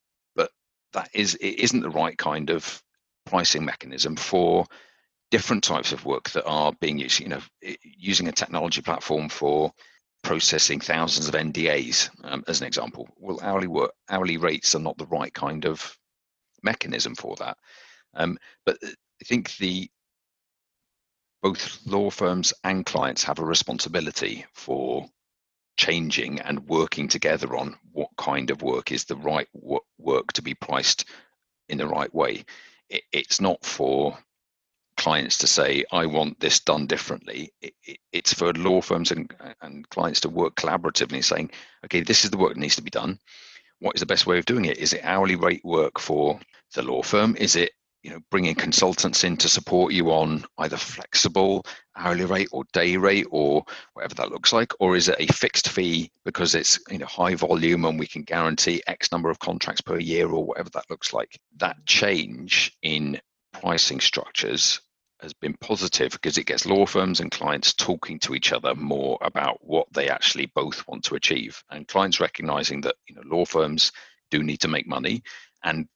that 0.92 1.10
is 1.14 1.34
it 1.36 1.58
isn't 1.58 1.80
the 1.80 1.90
right 1.90 2.16
kind 2.16 2.50
of 2.50 2.82
pricing 3.26 3.64
mechanism 3.64 4.16
for 4.16 4.66
different 5.30 5.64
types 5.64 5.92
of 5.92 6.04
work 6.04 6.30
that 6.30 6.44
are 6.44 6.72
being 6.80 6.98
used. 6.98 7.20
You 7.20 7.28
know, 7.28 7.40
using 7.82 8.28
a 8.28 8.32
technology 8.32 8.82
platform 8.82 9.28
for 9.28 9.72
processing 10.22 10.80
thousands 10.80 11.28
of 11.28 11.34
NDAs, 11.34 12.10
um, 12.24 12.44
as 12.46 12.60
an 12.60 12.66
example. 12.66 13.08
Well, 13.18 13.40
hourly 13.42 13.66
work, 13.66 13.92
hourly 14.08 14.36
rates 14.36 14.74
are 14.74 14.80
not 14.80 14.96
the 14.98 15.06
right 15.06 15.32
kind 15.32 15.66
of 15.66 15.96
mechanism 16.62 17.14
for 17.14 17.34
that. 17.36 17.56
Um, 18.14 18.38
but 18.64 18.78
I 18.82 19.24
think 19.24 19.56
the 19.56 19.90
both 21.42 21.80
law 21.86 22.08
firms 22.10 22.52
and 22.62 22.86
clients 22.86 23.24
have 23.24 23.40
a 23.40 23.44
responsibility 23.44 24.46
for 24.54 25.08
changing 25.76 26.40
and 26.40 26.66
working 26.68 27.08
together 27.08 27.56
on 27.56 27.76
what 27.92 28.10
kind 28.16 28.50
of 28.50 28.62
work 28.62 28.92
is 28.92 29.04
the 29.04 29.16
right 29.16 29.48
work 29.98 30.32
to 30.32 30.42
be 30.42 30.54
priced 30.54 31.04
in 31.68 31.78
the 31.78 31.86
right 31.86 32.12
way. 32.14 32.44
it's 32.88 33.40
not 33.40 33.64
for 33.64 34.18
clients 34.96 35.38
to 35.38 35.46
say, 35.46 35.84
I 35.90 36.06
want 36.06 36.38
this 36.38 36.60
done 36.60 36.86
differently. 36.86 37.52
it's 38.12 38.34
for 38.34 38.52
law 38.52 38.80
firms 38.80 39.10
and, 39.10 39.32
and 39.62 39.88
clients 39.88 40.20
to 40.20 40.28
work 40.28 40.54
collaboratively, 40.56 41.24
saying, 41.24 41.50
okay, 41.84 42.00
this 42.00 42.24
is 42.24 42.30
the 42.30 42.36
work 42.36 42.54
that 42.54 42.60
needs 42.60 42.76
to 42.76 42.82
be 42.82 42.90
done. 42.90 43.18
What 43.80 43.96
is 43.96 44.00
the 44.00 44.06
best 44.06 44.26
way 44.26 44.38
of 44.38 44.44
doing 44.44 44.66
it? 44.66 44.78
Is 44.78 44.92
it 44.92 45.00
hourly 45.02 45.36
rate 45.36 45.64
work 45.64 45.98
for 45.98 46.38
the 46.74 46.82
law 46.82 47.02
firm? 47.02 47.34
Is 47.36 47.56
it 47.56 47.72
you 48.02 48.10
know 48.10 48.18
bringing 48.30 48.54
consultants 48.54 49.24
in 49.24 49.36
to 49.36 49.48
support 49.48 49.92
you 49.92 50.10
on 50.10 50.44
either 50.58 50.76
flexible 50.76 51.64
hourly 51.96 52.24
rate 52.24 52.48
or 52.52 52.64
day 52.72 52.96
rate 52.96 53.26
or 53.30 53.64
whatever 53.94 54.14
that 54.14 54.30
looks 54.30 54.52
like 54.52 54.72
or 54.80 54.96
is 54.96 55.08
it 55.08 55.16
a 55.18 55.32
fixed 55.32 55.68
fee 55.68 56.10
because 56.24 56.54
it's 56.54 56.78
you 56.90 56.98
know 56.98 57.06
high 57.06 57.34
volume 57.34 57.84
and 57.84 57.98
we 57.98 58.06
can 58.06 58.22
guarantee 58.22 58.82
x 58.86 59.12
number 59.12 59.30
of 59.30 59.38
contracts 59.38 59.80
per 59.80 59.98
year 59.98 60.28
or 60.28 60.44
whatever 60.44 60.70
that 60.70 60.88
looks 60.90 61.12
like? 61.12 61.38
That 61.58 61.76
change 61.86 62.72
in 62.82 63.20
pricing 63.52 64.00
structures 64.00 64.80
has 65.20 65.32
been 65.32 65.54
positive 65.60 66.10
because 66.12 66.36
it 66.36 66.46
gets 66.46 66.66
law 66.66 66.84
firms 66.84 67.20
and 67.20 67.30
clients 67.30 67.74
talking 67.74 68.18
to 68.18 68.34
each 68.34 68.52
other 68.52 68.74
more 68.74 69.18
about 69.22 69.58
what 69.62 69.86
they 69.92 70.08
actually 70.08 70.50
both 70.54 70.86
want 70.88 71.04
to 71.04 71.14
achieve. 71.14 71.62
And 71.70 71.86
clients 71.86 72.18
recognizing 72.18 72.80
that 72.80 72.96
you 73.08 73.14
know 73.14 73.22
law 73.24 73.44
firms 73.44 73.92
do 74.30 74.42
need 74.42 74.60
to 74.60 74.68
make 74.68 74.86
money 74.86 75.22
and 75.62 75.86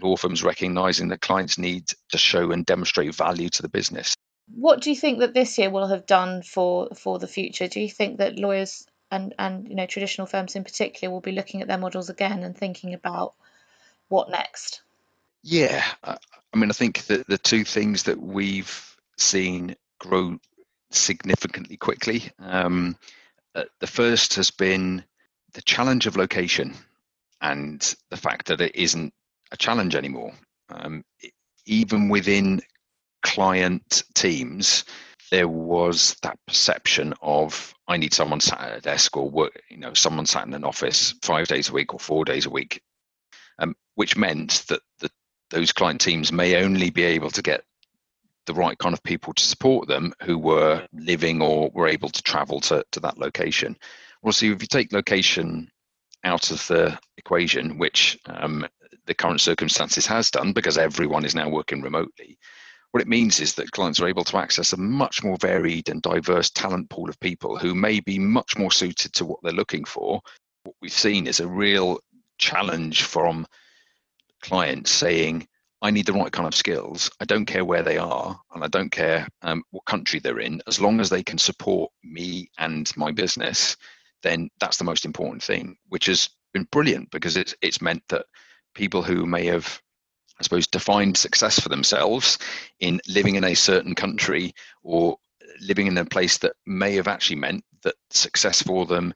law 0.00 0.16
firms 0.16 0.42
recognizing 0.42 1.08
that 1.08 1.20
clients 1.20 1.58
need 1.58 1.86
to 2.10 2.18
show 2.18 2.50
and 2.52 2.64
demonstrate 2.66 3.14
value 3.14 3.48
to 3.48 3.62
the 3.62 3.68
business. 3.68 4.14
What 4.54 4.80
do 4.80 4.90
you 4.90 4.96
think 4.96 5.20
that 5.20 5.34
this 5.34 5.58
year 5.58 5.70
will 5.70 5.88
have 5.88 6.06
done 6.06 6.42
for 6.42 6.88
for 6.94 7.18
the 7.18 7.28
future? 7.28 7.68
Do 7.68 7.80
you 7.80 7.88
think 7.88 8.18
that 8.18 8.38
lawyers 8.38 8.86
and 9.10 9.34
and 9.38 9.68
you 9.68 9.74
know 9.74 9.86
traditional 9.86 10.26
firms 10.26 10.56
in 10.56 10.64
particular 10.64 11.12
will 11.12 11.20
be 11.20 11.32
looking 11.32 11.62
at 11.62 11.68
their 11.68 11.78
models 11.78 12.10
again 12.10 12.42
and 12.42 12.56
thinking 12.56 12.94
about 12.94 13.34
what 14.08 14.30
next? 14.30 14.82
Yeah, 15.42 15.84
I 16.04 16.16
mean, 16.54 16.70
I 16.70 16.74
think 16.74 17.06
that 17.06 17.26
the 17.26 17.38
two 17.38 17.64
things 17.64 18.04
that 18.04 18.20
we've 18.20 18.96
seen 19.16 19.74
grow 19.98 20.38
significantly 20.90 21.76
quickly. 21.76 22.30
Um, 22.38 22.96
uh, 23.54 23.64
the 23.80 23.86
first 23.86 24.34
has 24.34 24.50
been 24.50 25.04
the 25.54 25.62
challenge 25.62 26.06
of 26.06 26.16
location 26.16 26.74
and 27.40 27.94
the 28.10 28.16
fact 28.16 28.46
that 28.48 28.60
it 28.60 28.76
isn't 28.76 29.12
a 29.52 29.56
challenge 29.56 29.94
anymore. 29.94 30.32
Um, 30.70 31.04
even 31.66 32.08
within 32.08 32.60
client 33.22 34.02
teams, 34.14 34.84
there 35.30 35.48
was 35.48 36.16
that 36.22 36.38
perception 36.46 37.14
of 37.22 37.72
I 37.88 37.96
need 37.96 38.14
someone 38.14 38.40
sat 38.40 38.60
at 38.60 38.78
a 38.78 38.80
desk 38.80 39.16
or 39.16 39.30
work, 39.30 39.60
you 39.70 39.78
know, 39.78 39.94
someone 39.94 40.26
sat 40.26 40.46
in 40.46 40.54
an 40.54 40.64
office 40.64 41.14
five 41.22 41.46
days 41.48 41.68
a 41.68 41.72
week 41.72 41.94
or 41.94 42.00
four 42.00 42.24
days 42.24 42.46
a 42.46 42.50
week, 42.50 42.82
um, 43.58 43.76
which 43.94 44.16
meant 44.16 44.64
that 44.68 44.80
the, 45.00 45.10
those 45.50 45.72
client 45.72 46.00
teams 46.00 46.32
may 46.32 46.62
only 46.62 46.90
be 46.90 47.02
able 47.02 47.30
to 47.30 47.42
get 47.42 47.64
the 48.46 48.54
right 48.54 48.76
kind 48.78 48.92
of 48.92 49.02
people 49.02 49.32
to 49.32 49.44
support 49.44 49.88
them 49.88 50.12
who 50.22 50.36
were 50.36 50.86
living 50.92 51.40
or 51.40 51.70
were 51.72 51.86
able 51.86 52.08
to 52.08 52.22
travel 52.22 52.60
to, 52.60 52.84
to 52.92 53.00
that 53.00 53.18
location. 53.18 53.76
See, 54.30 54.50
if 54.50 54.62
you 54.62 54.68
take 54.68 54.92
location 54.92 55.70
out 56.24 56.50
of 56.50 56.66
the 56.68 56.98
equation, 57.16 57.78
which 57.78 58.18
um, 58.26 58.66
the 59.06 59.14
current 59.14 59.40
circumstances 59.40 60.06
has 60.06 60.30
done 60.30 60.52
because 60.52 60.78
everyone 60.78 61.24
is 61.24 61.34
now 61.34 61.48
working 61.48 61.82
remotely. 61.82 62.38
What 62.92 63.02
it 63.02 63.08
means 63.08 63.40
is 63.40 63.54
that 63.54 63.72
clients 63.72 64.00
are 64.00 64.08
able 64.08 64.24
to 64.24 64.36
access 64.36 64.72
a 64.72 64.76
much 64.76 65.24
more 65.24 65.38
varied 65.38 65.88
and 65.88 66.02
diverse 66.02 66.50
talent 66.50 66.90
pool 66.90 67.08
of 67.08 67.18
people 67.20 67.56
who 67.56 67.74
may 67.74 68.00
be 68.00 68.18
much 68.18 68.58
more 68.58 68.70
suited 68.70 69.14
to 69.14 69.24
what 69.24 69.38
they're 69.42 69.52
looking 69.52 69.84
for. 69.84 70.20
What 70.64 70.76
we've 70.82 70.92
seen 70.92 71.26
is 71.26 71.40
a 71.40 71.48
real 71.48 72.00
challenge 72.38 73.04
from 73.04 73.46
clients 74.42 74.90
saying, 74.90 75.48
I 75.80 75.90
need 75.90 76.06
the 76.06 76.12
right 76.12 76.30
kind 76.30 76.46
of 76.46 76.54
skills. 76.54 77.10
I 77.18 77.24
don't 77.24 77.46
care 77.46 77.64
where 77.64 77.82
they 77.82 77.96
are, 77.96 78.38
and 78.54 78.62
I 78.62 78.68
don't 78.68 78.92
care 78.92 79.26
um, 79.40 79.64
what 79.70 79.84
country 79.86 80.20
they're 80.20 80.38
in. 80.38 80.62
As 80.66 80.80
long 80.80 81.00
as 81.00 81.08
they 81.08 81.22
can 81.24 81.38
support 81.38 81.90
me 82.04 82.50
and 82.58 82.94
my 82.96 83.10
business, 83.10 83.76
then 84.22 84.50
that's 84.60 84.78
the 84.78 84.84
most 84.84 85.04
important 85.04 85.42
thing, 85.42 85.76
which 85.88 86.06
has 86.06 86.30
been 86.52 86.66
brilliant 86.70 87.10
because 87.10 87.36
it's 87.36 87.54
it's 87.62 87.80
meant 87.80 88.02
that 88.08 88.26
people 88.74 89.02
who 89.02 89.26
may 89.26 89.46
have 89.46 89.80
I 90.40 90.42
suppose, 90.42 90.66
defined 90.66 91.16
success 91.16 91.60
for 91.60 91.68
themselves 91.68 92.38
in 92.80 93.00
living 93.06 93.36
in 93.36 93.44
a 93.44 93.54
certain 93.54 93.94
country 93.94 94.54
or 94.82 95.18
living 95.60 95.86
in 95.86 95.96
a 95.98 96.04
place 96.04 96.38
that 96.38 96.56
may 96.66 96.94
have 96.94 97.06
actually 97.06 97.36
meant 97.36 97.64
that 97.82 97.94
success 98.10 98.60
for 98.62 98.86
them 98.86 99.14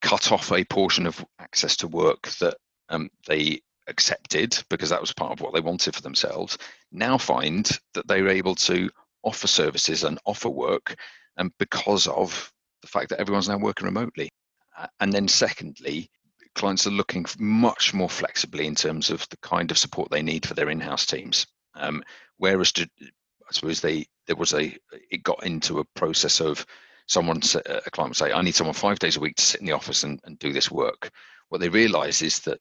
cut 0.00 0.32
off 0.32 0.50
a 0.52 0.64
portion 0.64 1.06
of 1.06 1.24
access 1.38 1.76
to 1.76 1.86
work 1.88 2.28
that 2.40 2.56
um, 2.88 3.08
they 3.26 3.60
accepted 3.86 4.60
because 4.68 4.90
that 4.90 5.00
was 5.00 5.12
part 5.12 5.32
of 5.32 5.40
what 5.40 5.54
they 5.54 5.60
wanted 5.60 5.94
for 5.94 6.02
themselves. 6.02 6.58
Now 6.90 7.18
find 7.18 7.70
that 7.94 8.08
they're 8.08 8.28
able 8.28 8.54
to 8.56 8.90
offer 9.22 9.46
services 9.46 10.02
and 10.04 10.18
offer 10.24 10.48
work 10.48 10.96
and 11.36 11.46
um, 11.46 11.54
because 11.58 12.06
of 12.08 12.52
the 12.82 12.88
fact 12.88 13.10
that 13.10 13.20
everyone's 13.20 13.48
now 13.48 13.58
working 13.58 13.86
remotely. 13.86 14.28
Uh, 14.76 14.86
and 15.00 15.12
then, 15.12 15.28
secondly, 15.28 16.08
clients 16.54 16.86
are 16.86 16.90
looking 16.90 17.24
much 17.38 17.94
more 17.94 18.08
flexibly 18.08 18.66
in 18.66 18.74
terms 18.74 19.10
of 19.10 19.26
the 19.30 19.36
kind 19.38 19.70
of 19.70 19.78
support 19.78 20.10
they 20.10 20.22
need 20.22 20.46
for 20.46 20.54
their 20.54 20.70
in-house 20.70 21.06
teams. 21.06 21.46
Um, 21.74 22.02
whereas, 22.38 22.72
to, 22.72 22.88
I 23.00 23.52
suppose 23.52 23.80
they 23.80 24.06
there 24.26 24.36
was 24.36 24.52
a 24.52 24.76
it 25.10 25.22
got 25.22 25.44
into 25.44 25.78
a 25.78 25.84
process 25.94 26.40
of 26.40 26.64
someone 27.06 27.40
a 27.64 27.90
client 27.90 28.10
would 28.10 28.16
say, 28.16 28.32
"I 28.32 28.42
need 28.42 28.54
someone 28.54 28.74
five 28.74 28.98
days 28.98 29.16
a 29.16 29.20
week 29.20 29.36
to 29.36 29.44
sit 29.44 29.60
in 29.60 29.66
the 29.66 29.72
office 29.72 30.04
and, 30.04 30.20
and 30.24 30.38
do 30.38 30.52
this 30.52 30.70
work." 30.70 31.10
What 31.48 31.60
they 31.60 31.68
realise 31.68 32.22
is 32.22 32.40
that 32.40 32.60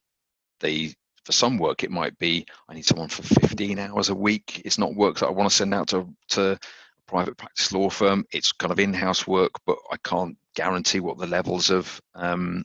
they 0.59 0.93
for 1.25 1.33
some 1.33 1.57
work 1.57 1.83
it 1.83 1.91
might 1.91 2.17
be 2.19 2.45
I 2.69 2.73
need 2.73 2.85
someone 2.85 3.09
for 3.09 3.23
15 3.23 3.79
hours 3.79 4.09
a 4.09 4.15
week. 4.15 4.61
It's 4.63 4.77
not 4.77 4.95
work 4.95 5.19
that 5.19 5.27
I 5.27 5.31
want 5.31 5.49
to 5.49 5.55
send 5.55 5.73
out 5.73 5.89
to 5.89 6.07
to 6.29 6.57
private 7.07 7.37
practice 7.37 7.71
law 7.71 7.89
firm. 7.89 8.25
It's 8.31 8.51
kind 8.51 8.71
of 8.71 8.79
in-house 8.79 9.27
work, 9.27 9.51
but 9.65 9.77
I 9.91 9.97
can't 10.03 10.37
guarantee 10.55 10.99
what 10.99 11.17
the 11.17 11.27
levels 11.27 11.69
of 11.69 11.99
um, 12.15 12.63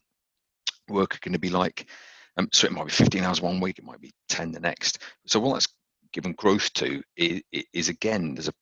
work 0.88 1.14
are 1.14 1.20
going 1.22 1.33
to 1.33 1.38
be 1.38 1.50
like. 1.50 1.88
Um, 2.37 2.48
so 2.52 2.66
it 2.66 2.72
might 2.72 2.87
be 2.87 2.92
15 2.92 3.22
hours 3.22 3.40
one 3.40 3.61
week, 3.61 3.78
it 3.78 3.85
might 3.85 4.00
be 4.00 4.12
10 4.28 4.52
the 4.52 4.61
next. 4.61 4.98
So 5.26 5.40
what 5.40 5.55
that's 5.55 5.68
given 6.12 6.33
growth 6.33 6.72
to 6.74 7.02
is, 7.16 7.42
is 7.72 7.88
again, 7.88 8.35
there's 8.35 8.48
a 8.48 8.55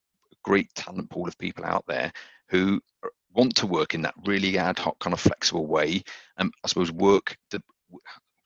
great 0.43 0.73
talent 0.75 1.11
pool 1.11 1.29
of 1.29 1.39
people 1.39 1.65
out 1.65 1.85
there 1.87 2.13
who 2.49 2.81
want 3.33 3.55
to 3.57 3.67
work 3.67 3.95
in 3.95 4.03
that 4.03 4.15
really 4.27 4.59
ad 4.59 4.79
hoc 4.79 4.99
kind 4.99 5.15
of 5.15 5.21
flexible 5.21 5.67
way. 5.67 6.03
And 6.37 6.47
um, 6.47 6.53
I 6.65 6.69
suppose 6.69 6.91
work 6.91 7.37
the 7.51 7.63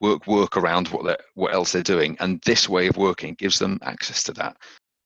work 0.01 0.27
work 0.27 0.57
around 0.57 0.87
what 0.89 1.05
they 1.05 1.15
what 1.33 1.53
else 1.53 1.71
they're 1.71 1.83
doing, 1.83 2.17
and 2.19 2.41
this 2.45 2.69
way 2.69 2.87
of 2.87 2.97
working 2.97 3.33
gives 3.35 3.59
them 3.59 3.79
access 3.81 4.23
to 4.23 4.33
that. 4.33 4.57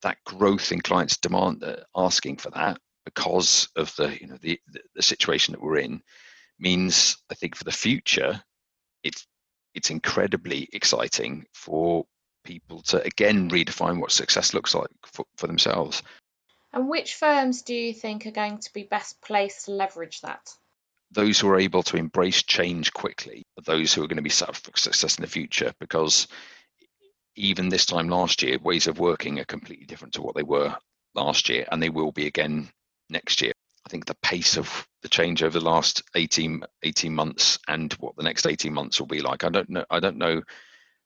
That 0.02 0.18
growth 0.26 0.72
in 0.72 0.82
clients' 0.82 1.18
demand, 1.18 1.64
uh, 1.64 1.78
asking 1.96 2.38
for 2.38 2.52
that 2.52 2.80
because 3.06 3.70
of 3.76 3.96
the 3.96 4.18
you 4.20 4.28
know 4.28 4.38
the, 4.42 4.60
the 4.96 5.02
situation 5.02 5.54
that 5.54 5.62
we're 5.62 5.80
in, 5.80 6.02
means 6.60 7.18
I 7.32 7.36
think 7.36 7.56
for 7.56 7.64
the 7.64 7.72
future, 7.72 8.42
it's 9.04 9.26
it's 9.74 9.90
incredibly 9.90 10.68
exciting 10.74 11.46
for 11.54 12.06
people 12.44 12.82
to 12.82 13.02
again 13.04 13.50
redefine 13.50 14.00
what 14.00 14.12
success 14.12 14.54
looks 14.54 14.74
like 14.74 14.90
for, 15.06 15.26
for 15.38 15.48
themselves. 15.48 16.04
And 16.72 16.88
which 16.88 17.16
firms 17.16 17.64
do 17.64 17.74
you 17.74 17.94
think 17.94 18.26
are 18.26 18.32
going 18.32 18.60
to 18.60 18.74
be 18.74 18.84
best 18.84 19.22
placed 19.22 19.66
to 19.66 19.72
leverage 19.72 20.22
that? 20.22 20.52
Those 21.12 21.40
who 21.40 21.50
are 21.50 21.60
able 21.60 21.82
to 21.84 21.98
embrace 21.98 22.44
change 22.44 22.94
quickly 22.94 23.44
are 23.58 23.64
those 23.64 23.94
who 23.94 24.04
are 24.04 24.08
going 24.08 24.18
to 24.18 24.24
be 24.24 24.30
set 24.30 24.50
up 24.50 24.56
for 24.56 24.72
success 24.76 25.18
in 25.18 25.24
the 25.24 25.28
future 25.28 25.74
because 25.80 26.28
even 27.40 27.70
this 27.70 27.86
time 27.86 28.10
last 28.10 28.44
year, 28.44 28.60
ways 28.60 28.88
of 28.88 29.00
working 29.00 29.40
are 29.40 29.46
completely 29.46 29.86
different 29.86 30.14
to 30.16 30.22
what 30.22 30.36
they 30.36 30.44
were 30.44 30.76
last 31.16 31.50
year, 31.50 31.66
and 31.72 31.82
they 31.82 31.90
will 31.90 32.12
be 32.12 32.28
again 32.28 32.70
next 33.10 33.42
year. 33.42 33.54
I 33.86 33.90
think 33.90 34.06
the 34.06 34.18
pace 34.22 34.58
of 34.58 34.88
the 35.02 35.10
change 35.10 35.42
over 35.42 35.58
the 35.58 35.66
last 35.66 36.04
18, 36.16 36.64
18 36.84 37.16
months 37.16 37.58
and 37.68 37.92
what 37.94 38.16
the 38.18 38.24
next 38.24 38.46
18 38.46 38.74
months 38.74 39.00
will 39.00 39.08
be 39.08 39.22
like. 39.22 39.44
I 39.44 39.50
don't 39.50 39.70
know. 39.70 39.86
I 39.90 40.00
don't 40.00 40.18
know 40.18 40.42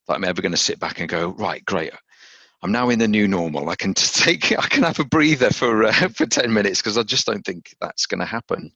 that 0.08 0.13
I'm 0.13 0.24
ever 0.24 0.41
going 0.41 0.52
to 0.52 0.58
sit 0.58 0.80
back 0.80 1.00
and 1.00 1.08
go, 1.08 1.30
right, 1.30 1.63
great. 1.63 1.93
I'm 2.63 2.72
now 2.72 2.89
in 2.89 3.00
the 3.00 3.08
new 3.08 3.28
normal. 3.28 3.69
I 3.69 3.76
can 3.76 3.93
take, 3.96 4.52
I 4.58 4.67
can 4.67 4.84
have 4.84 5.00
a 5.00 5.06
breather 5.06 5.52
for 5.52 5.84
uh, 5.86 5.91
for 6.15 6.26
10 6.26 6.52
minutes 6.52 6.82
because 6.82 6.98
I 6.98 7.04
just 7.04 7.28
don't 7.28 7.46
think 7.46 7.76
that's 7.80 8.08
going 8.08 8.19
to 8.19 8.26
happen. 8.26 8.72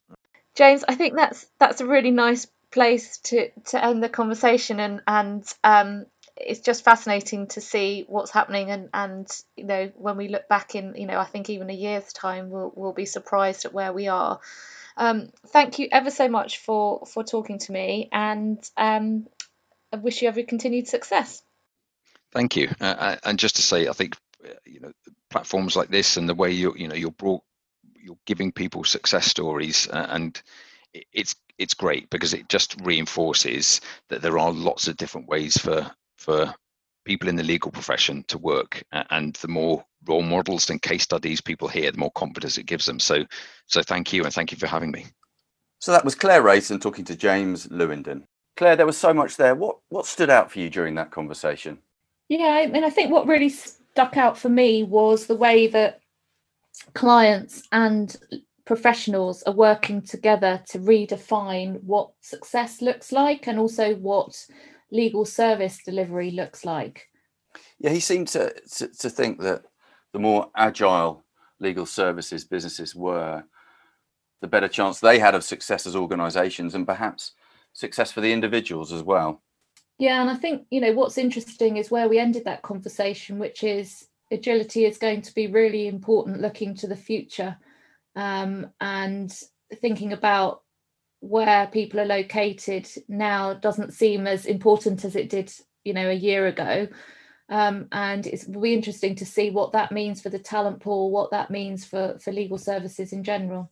James, 0.55 0.83
I 0.87 0.95
think 0.95 1.15
that's 1.15 1.45
that's 1.59 1.81
a 1.81 1.85
really 1.85 2.11
nice 2.11 2.47
place 2.71 3.17
to 3.19 3.49
to 3.67 3.83
end 3.83 4.03
the 4.03 4.09
conversation 4.09 4.79
and 4.79 5.01
and 5.07 5.53
um, 5.63 6.05
it's 6.39 6.61
just 6.61 6.83
fascinating 6.83 7.47
to 7.47 7.61
see 7.61 8.05
what's 8.07 8.31
happening 8.31 8.69
and 8.71 8.89
and 8.93 9.27
you 9.55 9.65
know 9.65 9.91
when 9.95 10.17
we 10.17 10.27
look 10.27 10.47
back 10.47 10.75
in 10.75 10.95
you 10.95 11.05
know 11.05 11.17
I 11.17 11.25
think 11.25 11.49
even 11.49 11.69
a 11.69 11.73
year's 11.73 12.11
time 12.13 12.49
we'll 12.49 12.71
we'll 12.75 12.93
be 12.93 13.05
surprised 13.05 13.65
at 13.65 13.73
where 13.73 13.93
we 13.93 14.07
are. 14.07 14.39
Um, 14.95 15.29
thank 15.47 15.79
you 15.79 15.89
ever 15.91 16.09
so 16.09 16.27
much 16.27 16.57
for 16.59 17.05
for 17.05 17.23
talking 17.23 17.59
to 17.59 17.71
me 17.71 18.09
and 18.11 18.63
um, 18.75 19.27
I 19.93 19.97
wish 19.97 20.21
you 20.21 20.27
every 20.27 20.43
continued 20.43 20.87
success. 20.87 21.41
Thank 22.31 22.55
you. 22.55 22.69
Uh, 22.81 22.85
uh 22.85 23.15
and 23.23 23.39
just 23.39 23.57
to 23.57 23.61
say, 23.61 23.87
I 23.87 23.93
think 23.93 24.15
uh, 24.45 24.53
you 24.65 24.79
know 24.79 24.91
platforms 25.29 25.75
like 25.75 25.89
this 25.89 26.17
and 26.17 26.27
the 26.27 26.35
way 26.35 26.51
you 26.51 26.73
you 26.75 26.87
know 26.87 26.95
you're 26.95 27.11
brought 27.11 27.43
you're 27.95 28.17
giving 28.25 28.51
people 28.51 28.83
success 28.83 29.25
stories 29.25 29.87
uh, 29.89 30.07
and 30.09 30.41
it's 31.11 31.35
it's 31.57 31.73
great 31.73 32.09
because 32.09 32.33
it 32.33 32.47
just 32.47 32.79
reinforces 32.81 33.81
that 34.09 34.21
there 34.21 34.39
are 34.39 34.51
lots 34.51 34.87
of 34.87 34.97
different 34.97 35.27
ways 35.27 35.57
for 35.57 35.91
for 36.17 36.53
people 37.05 37.29
in 37.29 37.35
the 37.35 37.43
legal 37.43 37.71
profession 37.71 38.23
to 38.27 38.37
work 38.37 38.83
and 38.91 39.35
the 39.35 39.47
more 39.47 39.83
role 40.05 40.21
models 40.21 40.69
and 40.69 40.81
case 40.81 41.03
studies 41.03 41.41
people 41.41 41.67
hear 41.67 41.91
the 41.91 41.97
more 41.97 42.11
confidence 42.11 42.57
it 42.57 42.65
gives 42.65 42.85
them. 42.85 42.99
So 42.99 43.25
so 43.65 43.81
thank 43.81 44.13
you 44.13 44.23
and 44.23 44.33
thank 44.33 44.51
you 44.51 44.57
for 44.57 44.67
having 44.67 44.91
me. 44.91 45.05
So 45.79 45.91
that 45.91 46.05
was 46.05 46.15
claire 46.15 46.41
rayson 46.41 46.79
talking 46.79 47.05
to 47.05 47.15
james 47.15 47.67
lewenden 47.67 48.23
claire 48.57 48.75
there 48.75 48.85
was 48.85 48.97
so 48.97 49.13
much 49.13 49.37
there. 49.37 49.55
What 49.55 49.77
what 49.89 50.05
stood 50.05 50.29
out 50.29 50.51
for 50.51 50.59
you 50.59 50.69
during 50.69 50.95
that 50.95 51.11
conversation? 51.11 51.77
Yeah 52.27 52.59
i 52.61 52.67
mean 52.67 52.83
i 52.83 52.89
think 52.89 53.11
what 53.11 53.27
really 53.27 53.49
stuck 53.49 54.17
out 54.17 54.37
for 54.37 54.49
me 54.49 54.83
was 54.83 55.27
the 55.27 55.35
way 55.35 55.67
that 55.67 56.01
clients 56.93 57.63
and 57.71 58.15
professionals 58.65 59.43
are 59.43 59.53
working 59.53 60.01
together 60.01 60.61
to 60.67 60.77
redefine 60.77 61.81
what 61.83 62.11
success 62.21 62.81
looks 62.81 63.11
like 63.11 63.47
and 63.47 63.57
also 63.57 63.95
what 63.95 64.45
legal 64.91 65.25
service 65.25 65.79
delivery 65.83 66.31
looks 66.31 66.65
like. 66.65 67.07
Yeah, 67.79 67.91
he 67.91 67.99
seemed 67.99 68.27
to, 68.29 68.53
to, 68.77 68.87
to 68.87 69.09
think 69.09 69.41
that 69.41 69.63
the 70.13 70.19
more 70.19 70.49
agile 70.55 71.23
legal 71.59 71.85
services 71.85 72.43
businesses 72.43 72.95
were, 72.95 73.43
the 74.41 74.47
better 74.47 74.67
chance 74.67 74.99
they 74.99 75.19
had 75.19 75.35
of 75.35 75.43
success 75.43 75.87
as 75.87 75.95
organizations 75.95 76.75
and 76.75 76.85
perhaps 76.85 77.33
success 77.73 78.11
for 78.11 78.21
the 78.21 78.31
individuals 78.31 78.93
as 78.93 79.03
well. 79.03 79.41
Yeah, 79.97 80.21
and 80.21 80.29
I 80.29 80.35
think, 80.35 80.67
you 80.69 80.79
know, 80.79 80.93
what's 80.93 81.17
interesting 81.17 81.77
is 81.77 81.89
where 81.89 82.07
we 82.07 82.19
ended 82.19 82.45
that 82.45 82.61
conversation, 82.61 83.39
which 83.39 83.63
is 83.63 84.07
agility 84.31 84.85
is 84.85 84.97
going 84.97 85.21
to 85.23 85.33
be 85.33 85.47
really 85.47 85.87
important 85.87 86.41
looking 86.41 86.75
to 86.75 86.87
the 86.87 86.95
future 86.95 87.57
um, 88.15 88.69
and 88.79 89.35
thinking 89.75 90.13
about 90.13 90.61
where 91.27 91.67
people 91.67 91.99
are 91.99 92.05
located 92.05 92.87
now 93.07 93.53
doesn't 93.53 93.93
seem 93.93 94.27
as 94.27 94.45
important 94.45 95.03
as 95.05 95.15
it 95.15 95.29
did, 95.29 95.51
you 95.83 95.93
know, 95.93 96.09
a 96.09 96.13
year 96.13 96.47
ago. 96.47 96.87
Um, 97.49 97.87
and 97.91 98.25
it 98.27 98.43
will 98.47 98.61
be 98.61 98.73
interesting 98.73 99.15
to 99.15 99.25
see 99.25 99.51
what 99.51 99.71
that 99.71 99.91
means 99.91 100.21
for 100.21 100.29
the 100.29 100.39
talent 100.39 100.81
pool, 100.81 101.11
what 101.11 101.31
that 101.31 101.49
means 101.49 101.85
for 101.85 102.17
for 102.19 102.31
legal 102.33 102.57
services 102.57 103.13
in 103.13 103.23
general. 103.23 103.71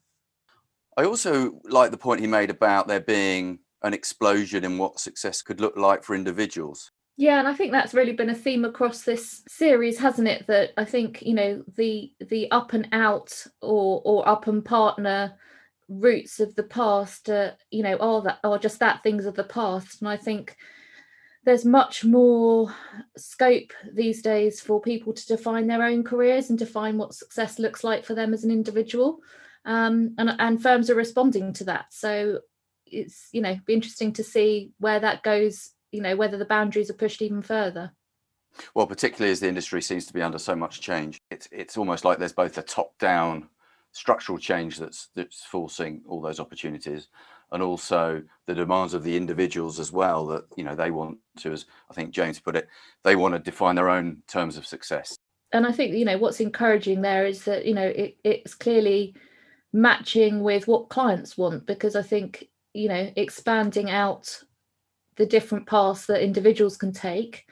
I 0.98 1.04
also 1.04 1.60
like 1.66 1.92
the 1.92 1.98
point 1.98 2.22
he 2.22 2.28
made 2.28 2.50
about 2.50 2.88
there 2.88 3.02
being 3.02 3.60
an 3.84 3.94
explosion 3.94 4.64
in 4.64 4.78
what 4.78 5.00
success 5.00 5.42
could 5.42 5.60
look 5.60 5.76
like 5.76 6.04
for 6.04 6.16
individuals. 6.16 6.92
Yeah, 7.18 7.40
and 7.40 7.48
I 7.48 7.54
think 7.54 7.72
that's 7.72 7.94
really 7.94 8.12
been 8.14 8.30
a 8.30 8.36
theme 8.36 8.66
across 8.66 9.04
this 9.04 9.44
series, 9.48 9.98
hasn't 9.98 10.28
it? 10.28 10.48
That 10.48 10.72
I 10.78 10.86
think 10.86 11.22
you 11.22 11.34
know 11.34 11.64
the 11.76 12.12
the 12.20 12.50
up 12.52 12.74
and 12.74 12.88
out 12.92 13.46
or 13.62 14.02
or 14.06 14.28
up 14.28 14.48
and 14.48 14.64
partner 14.64 15.34
routes 15.88 16.40
of 16.40 16.56
the 16.56 16.64
past 16.64 17.30
you 17.70 17.84
know 17.84 17.96
are 17.98 18.22
that 18.24 18.40
are 18.44 18.58
just 18.58 18.80
that 18.80 19.04
things 19.04 19.26
of 19.26 19.36
the 19.36 19.44
past. 19.44 20.02
And 20.02 20.10
i 20.10 20.18
think 20.18 20.58
there's 21.46 21.64
much 21.64 22.04
more 22.04 22.74
scope 23.16 23.72
these 23.94 24.24
days 24.24 24.60
for 24.60 24.82
people 24.82 25.14
to 25.14 25.28
define 25.28 25.68
their 25.68 25.84
own 25.84 26.04
careers 26.04 26.50
and 26.50 26.58
define 26.58 26.98
what 26.98 27.14
success 27.14 27.60
looks 27.60 27.84
like 27.84 28.04
for 28.04 28.16
them 28.16 28.34
as 28.34 28.44
an 28.44 28.50
individual. 28.50 29.20
Um, 29.64 30.16
and, 30.18 30.36
and 30.40 30.62
firms 30.62 30.90
are 30.90 30.96
responding 30.96 31.54
to 31.54 31.64
that. 31.66 31.86
So 31.92 32.40
it's 32.86 33.30
you 33.32 33.42
know 33.42 33.58
be 33.66 33.74
interesting 33.74 34.14
to 34.14 34.24
see 34.24 34.72
where 34.80 35.00
that 35.00 35.24
goes 35.24 35.72
you 35.92 36.02
know 36.02 36.16
whether 36.16 36.38
the 36.38 36.46
boundaries 36.46 36.90
are 36.90 36.96
pushed 36.96 37.22
even 37.22 37.42
further. 37.42 37.92
Well 38.74 38.88
particularly 38.88 39.32
as 39.32 39.40
the 39.40 39.48
industry 39.48 39.82
seems 39.82 40.06
to 40.08 40.14
be 40.14 40.22
under 40.22 40.40
so 40.40 40.56
much 40.56 40.82
change 40.82 41.20
it's 41.32 41.48
it's 41.52 41.78
almost 41.78 42.06
like 42.06 42.20
there's 42.20 42.34
both 42.34 42.58
a 42.58 42.62
top 42.62 42.98
down 43.00 43.50
structural 43.96 44.38
change 44.38 44.78
that's 44.78 45.08
that's 45.16 45.46
forcing 45.46 46.02
all 46.06 46.20
those 46.20 46.42
opportunities 46.42 47.08
and 47.54 47.64
also 47.64 48.22
the 48.46 48.54
demands 48.54 48.94
of 48.94 49.04
the 49.04 49.16
individuals 49.16 49.80
as 49.80 49.90
well 49.90 50.26
that 50.26 50.44
you 50.58 50.66
know 50.66 50.76
they 50.76 50.92
want 50.92 51.18
to 51.38 51.54
as 51.54 51.66
i 51.90 51.94
think 51.94 52.14
james 52.14 52.38
put 52.38 52.58
it 52.58 52.68
they 53.04 53.16
want 53.16 53.34
to 53.34 53.40
define 53.40 53.76
their 53.76 53.90
own 53.90 54.18
terms 54.28 54.58
of 54.58 54.68
success. 54.68 55.18
And 55.54 55.66
i 55.66 55.72
think 55.72 55.96
you 55.96 56.04
know 56.04 56.18
what's 56.18 56.42
encouraging 56.42 57.02
there 57.02 57.26
is 57.26 57.46
that 57.46 57.66
you 57.66 57.74
know 57.74 57.88
it, 57.88 58.18
it's 58.26 58.54
clearly 58.54 59.16
matching 59.72 60.44
with 60.44 60.68
what 60.68 60.90
clients 60.90 61.38
want 61.38 61.66
because 61.66 61.96
i 61.96 62.02
think 62.02 62.50
you 62.74 62.90
know 62.90 63.10
expanding 63.16 63.90
out 63.90 64.44
the 65.16 65.26
different 65.26 65.68
paths 65.68 66.06
that 66.08 66.22
individuals 66.22 66.76
can 66.76 66.92
take 66.92 67.46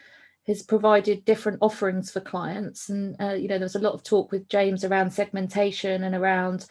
has 0.48 0.62
provided 0.62 1.26
different 1.26 1.60
offerings 1.62 2.12
for 2.12 2.20
clients. 2.20 2.90
And 2.90 3.16
uh, 3.20 3.34
you 3.34 3.48
know 3.48 3.58
there 3.58 3.66
was 3.66 3.76
a 3.76 3.80
lot 3.80 3.94
of 3.94 4.04
talk 4.04 4.32
with 4.32 4.50
james 4.50 4.84
around 4.84 5.12
segmentation 5.12 6.04
and 6.04 6.16
around 6.16 6.68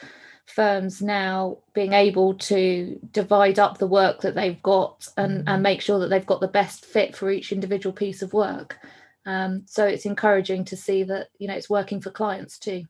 firms 0.46 1.00
now 1.00 1.58
being 1.72 1.92
able 1.92 2.34
to 2.34 2.98
divide 3.12 3.58
up 3.58 3.78
the 3.78 3.86
work 3.86 4.20
that 4.20 4.34
they've 4.34 4.60
got 4.62 5.06
and, 5.16 5.48
and 5.48 5.62
make 5.62 5.80
sure 5.80 6.00
that 6.00 6.08
they've 6.08 6.26
got 6.26 6.40
the 6.40 6.48
best 6.48 6.84
fit 6.84 7.14
for 7.14 7.30
each 7.30 7.52
individual 7.52 7.92
piece 7.92 8.22
of 8.22 8.32
work. 8.32 8.76
Um, 9.24 9.62
so 9.66 9.86
it's 9.86 10.04
encouraging 10.04 10.64
to 10.66 10.76
see 10.76 11.04
that 11.04 11.28
you 11.38 11.48
know 11.48 11.54
it's 11.54 11.70
working 11.70 12.00
for 12.00 12.10
clients 12.10 12.58
too. 12.58 12.84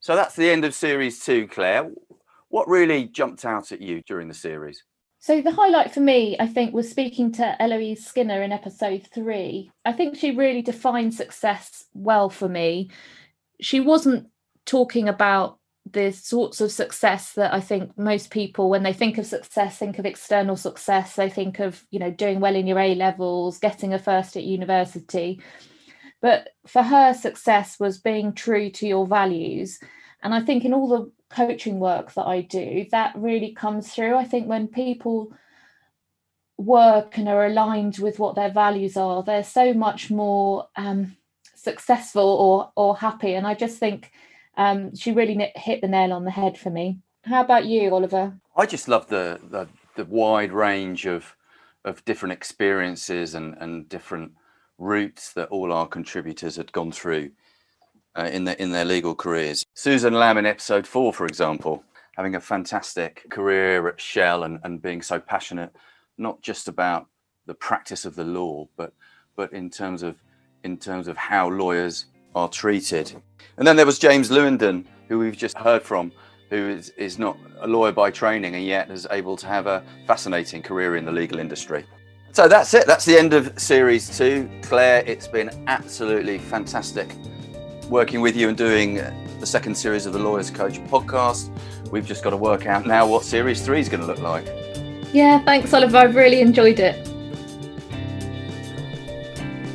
So 0.00 0.16
that's 0.16 0.36
the 0.36 0.50
end 0.50 0.64
of 0.64 0.74
series 0.74 1.24
two 1.24 1.48
claire. 1.48 1.90
What 2.48 2.68
really 2.68 3.06
jumped 3.06 3.44
out 3.44 3.72
at 3.72 3.80
you 3.80 4.02
during 4.02 4.28
the 4.28 4.34
series 4.34 4.82
so 5.24 5.40
the 5.40 5.52
highlight 5.52 5.90
for 5.90 6.00
me, 6.00 6.36
I 6.38 6.46
think, 6.46 6.74
was 6.74 6.90
speaking 6.90 7.32
to 7.32 7.56
Eloise 7.58 8.04
Skinner 8.04 8.42
in 8.42 8.52
episode 8.52 9.08
three. 9.10 9.70
I 9.82 9.94
think 9.94 10.16
she 10.18 10.36
really 10.36 10.60
defined 10.60 11.14
success 11.14 11.86
well 11.94 12.28
for 12.28 12.46
me. 12.46 12.90
She 13.58 13.80
wasn't 13.80 14.26
talking 14.66 15.08
about 15.08 15.58
the 15.90 16.12
sorts 16.12 16.60
of 16.60 16.70
success 16.70 17.32
that 17.36 17.54
I 17.54 17.60
think 17.60 17.96
most 17.96 18.30
people, 18.30 18.68
when 18.68 18.82
they 18.82 18.92
think 18.92 19.16
of 19.16 19.24
success, 19.24 19.78
think 19.78 19.98
of 19.98 20.04
external 20.04 20.58
success. 20.58 21.16
They 21.16 21.30
think 21.30 21.58
of, 21.58 21.86
you 21.90 22.00
know, 22.00 22.10
doing 22.10 22.38
well 22.38 22.54
in 22.54 22.66
your 22.66 22.78
A 22.78 22.94
levels, 22.94 23.56
getting 23.58 23.94
a 23.94 23.98
first 23.98 24.36
at 24.36 24.44
university. 24.44 25.40
But 26.20 26.50
for 26.66 26.82
her, 26.82 27.14
success 27.14 27.80
was 27.80 27.96
being 27.96 28.34
true 28.34 28.68
to 28.72 28.86
your 28.86 29.06
values. 29.06 29.78
And 30.22 30.34
I 30.34 30.42
think 30.42 30.66
in 30.66 30.74
all 30.74 30.88
the 30.88 31.10
coaching 31.34 31.80
work 31.80 32.12
that 32.14 32.26
I 32.26 32.40
do, 32.40 32.86
that 32.90 33.12
really 33.16 33.52
comes 33.52 33.92
through. 33.92 34.16
I 34.16 34.24
think 34.24 34.46
when 34.46 34.68
people 34.68 35.32
work 36.56 37.18
and 37.18 37.28
are 37.28 37.46
aligned 37.46 37.98
with 37.98 38.18
what 38.18 38.34
their 38.36 38.50
values 38.50 38.96
are, 38.96 39.22
they're 39.22 39.44
so 39.44 39.74
much 39.74 40.10
more 40.10 40.68
um, 40.76 41.16
successful 41.54 42.22
or 42.22 42.72
or 42.76 42.96
happy. 42.96 43.34
And 43.34 43.46
I 43.46 43.54
just 43.54 43.78
think 43.78 44.12
um, 44.56 44.94
she 44.94 45.12
really 45.12 45.52
hit 45.56 45.80
the 45.80 45.88
nail 45.88 46.12
on 46.12 46.24
the 46.24 46.30
head 46.30 46.56
for 46.56 46.70
me. 46.70 47.00
How 47.24 47.42
about 47.42 47.66
you, 47.66 47.92
Oliver? 47.94 48.34
I 48.56 48.66
just 48.66 48.88
love 48.88 49.08
the 49.08 49.40
the, 49.50 49.68
the 49.96 50.04
wide 50.04 50.52
range 50.52 51.06
of 51.06 51.36
of 51.84 52.04
different 52.04 52.32
experiences 52.32 53.34
and, 53.34 53.56
and 53.60 53.88
different 53.88 54.32
routes 54.78 55.32
that 55.34 55.48
all 55.50 55.72
our 55.72 55.86
contributors 55.86 56.56
had 56.56 56.72
gone 56.72 56.90
through 56.90 57.30
uh, 58.16 58.28
in 58.32 58.44
their 58.44 58.54
in 58.56 58.70
their 58.70 58.84
legal 58.84 59.14
careers. 59.14 59.64
Susan 59.74 60.14
Lamb 60.14 60.38
in 60.38 60.46
episode 60.46 60.86
four, 60.86 61.12
for 61.12 61.26
example, 61.26 61.84
having 62.16 62.34
a 62.34 62.40
fantastic 62.40 63.26
career 63.30 63.88
at 63.88 64.00
Shell 64.00 64.44
and, 64.44 64.60
and 64.64 64.80
being 64.80 65.02
so 65.02 65.18
passionate, 65.18 65.74
not 66.18 66.40
just 66.40 66.68
about 66.68 67.06
the 67.46 67.54
practice 67.54 68.04
of 68.04 68.14
the 68.14 68.24
law, 68.24 68.68
but 68.76 68.92
but 69.36 69.52
in 69.52 69.70
terms 69.70 70.02
of 70.02 70.22
in 70.62 70.76
terms 70.76 71.08
of 71.08 71.16
how 71.16 71.48
lawyers 71.48 72.06
are 72.34 72.48
treated. 72.48 73.12
And 73.56 73.66
then 73.66 73.76
there 73.76 73.86
was 73.86 73.98
James 73.98 74.30
Lewenden, 74.30 74.84
who 75.08 75.18
we've 75.18 75.36
just 75.36 75.56
heard 75.58 75.82
from, 75.82 76.10
who 76.50 76.68
is, 76.68 76.88
is 76.90 77.18
not 77.18 77.36
a 77.60 77.66
lawyer 77.66 77.92
by 77.92 78.10
training 78.10 78.54
and 78.54 78.64
yet 78.64 78.90
is 78.90 79.06
able 79.10 79.36
to 79.36 79.46
have 79.46 79.66
a 79.66 79.84
fascinating 80.06 80.62
career 80.62 80.96
in 80.96 81.04
the 81.04 81.12
legal 81.12 81.38
industry. 81.38 81.84
So 82.32 82.48
that's 82.48 82.74
it. 82.74 82.86
That's 82.86 83.04
the 83.04 83.16
end 83.16 83.32
of 83.32 83.56
series 83.60 84.16
two. 84.16 84.50
Claire, 84.62 85.04
it's 85.06 85.28
been 85.28 85.50
absolutely 85.68 86.38
fantastic 86.38 87.14
working 87.88 88.20
with 88.20 88.36
you 88.36 88.48
and 88.48 88.56
doing 88.56 88.96
the 89.40 89.46
second 89.46 89.74
series 89.74 90.06
of 90.06 90.12
the 90.12 90.18
Lawyers 90.18 90.50
Coach 90.50 90.82
podcast. 90.84 91.50
We've 91.90 92.06
just 92.06 92.24
got 92.24 92.30
to 92.30 92.36
work 92.36 92.66
out 92.66 92.86
now 92.86 93.06
what 93.06 93.24
series 93.24 93.64
three 93.64 93.80
is 93.80 93.88
going 93.88 94.00
to 94.00 94.06
look 94.06 94.20
like. 94.20 94.46
Yeah, 95.12 95.42
thanks, 95.44 95.72
Oliver. 95.72 95.98
I've 95.98 96.16
really 96.16 96.40
enjoyed 96.40 96.80
it. 96.80 97.08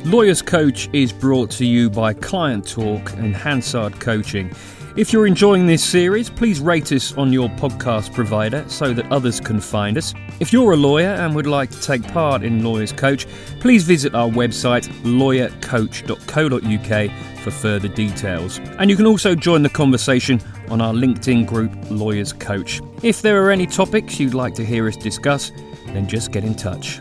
Lawyers 0.04 0.42
Coach 0.42 0.88
is 0.92 1.12
brought 1.12 1.50
to 1.52 1.64
you 1.64 1.88
by 1.88 2.12
Client 2.14 2.66
Talk 2.66 3.12
and 3.12 3.36
Hansard 3.36 4.00
Coaching. 4.00 4.52
If 4.96 5.12
you're 5.12 5.26
enjoying 5.26 5.66
this 5.66 5.84
series, 5.84 6.28
please 6.28 6.58
rate 6.58 6.90
us 6.90 7.16
on 7.16 7.32
your 7.32 7.48
podcast 7.50 8.12
provider 8.12 8.64
so 8.66 8.92
that 8.92 9.10
others 9.12 9.38
can 9.38 9.60
find 9.60 9.96
us. 9.96 10.12
If 10.40 10.52
you're 10.52 10.72
a 10.72 10.76
lawyer 10.76 11.10
and 11.10 11.32
would 11.34 11.46
like 11.46 11.70
to 11.70 11.80
take 11.80 12.02
part 12.08 12.42
in 12.42 12.64
Lawyers 12.64 12.92
Coach, 12.92 13.28
please 13.60 13.84
visit 13.84 14.16
our 14.16 14.28
website 14.28 14.88
lawyercoach.co.uk 15.04 17.29
for 17.40 17.50
further 17.50 17.88
details. 17.88 18.58
And 18.78 18.90
you 18.90 18.96
can 18.96 19.06
also 19.06 19.34
join 19.34 19.62
the 19.62 19.68
conversation 19.68 20.40
on 20.68 20.80
our 20.80 20.92
LinkedIn 20.92 21.46
group 21.46 21.72
Lawyers 21.90 22.32
Coach. 22.32 22.80
If 23.02 23.22
there 23.22 23.44
are 23.44 23.50
any 23.50 23.66
topics 23.66 24.20
you'd 24.20 24.34
like 24.34 24.54
to 24.54 24.64
hear 24.64 24.86
us 24.86 24.96
discuss, 24.96 25.50
then 25.86 26.06
just 26.06 26.32
get 26.32 26.44
in 26.44 26.54
touch. 26.54 27.00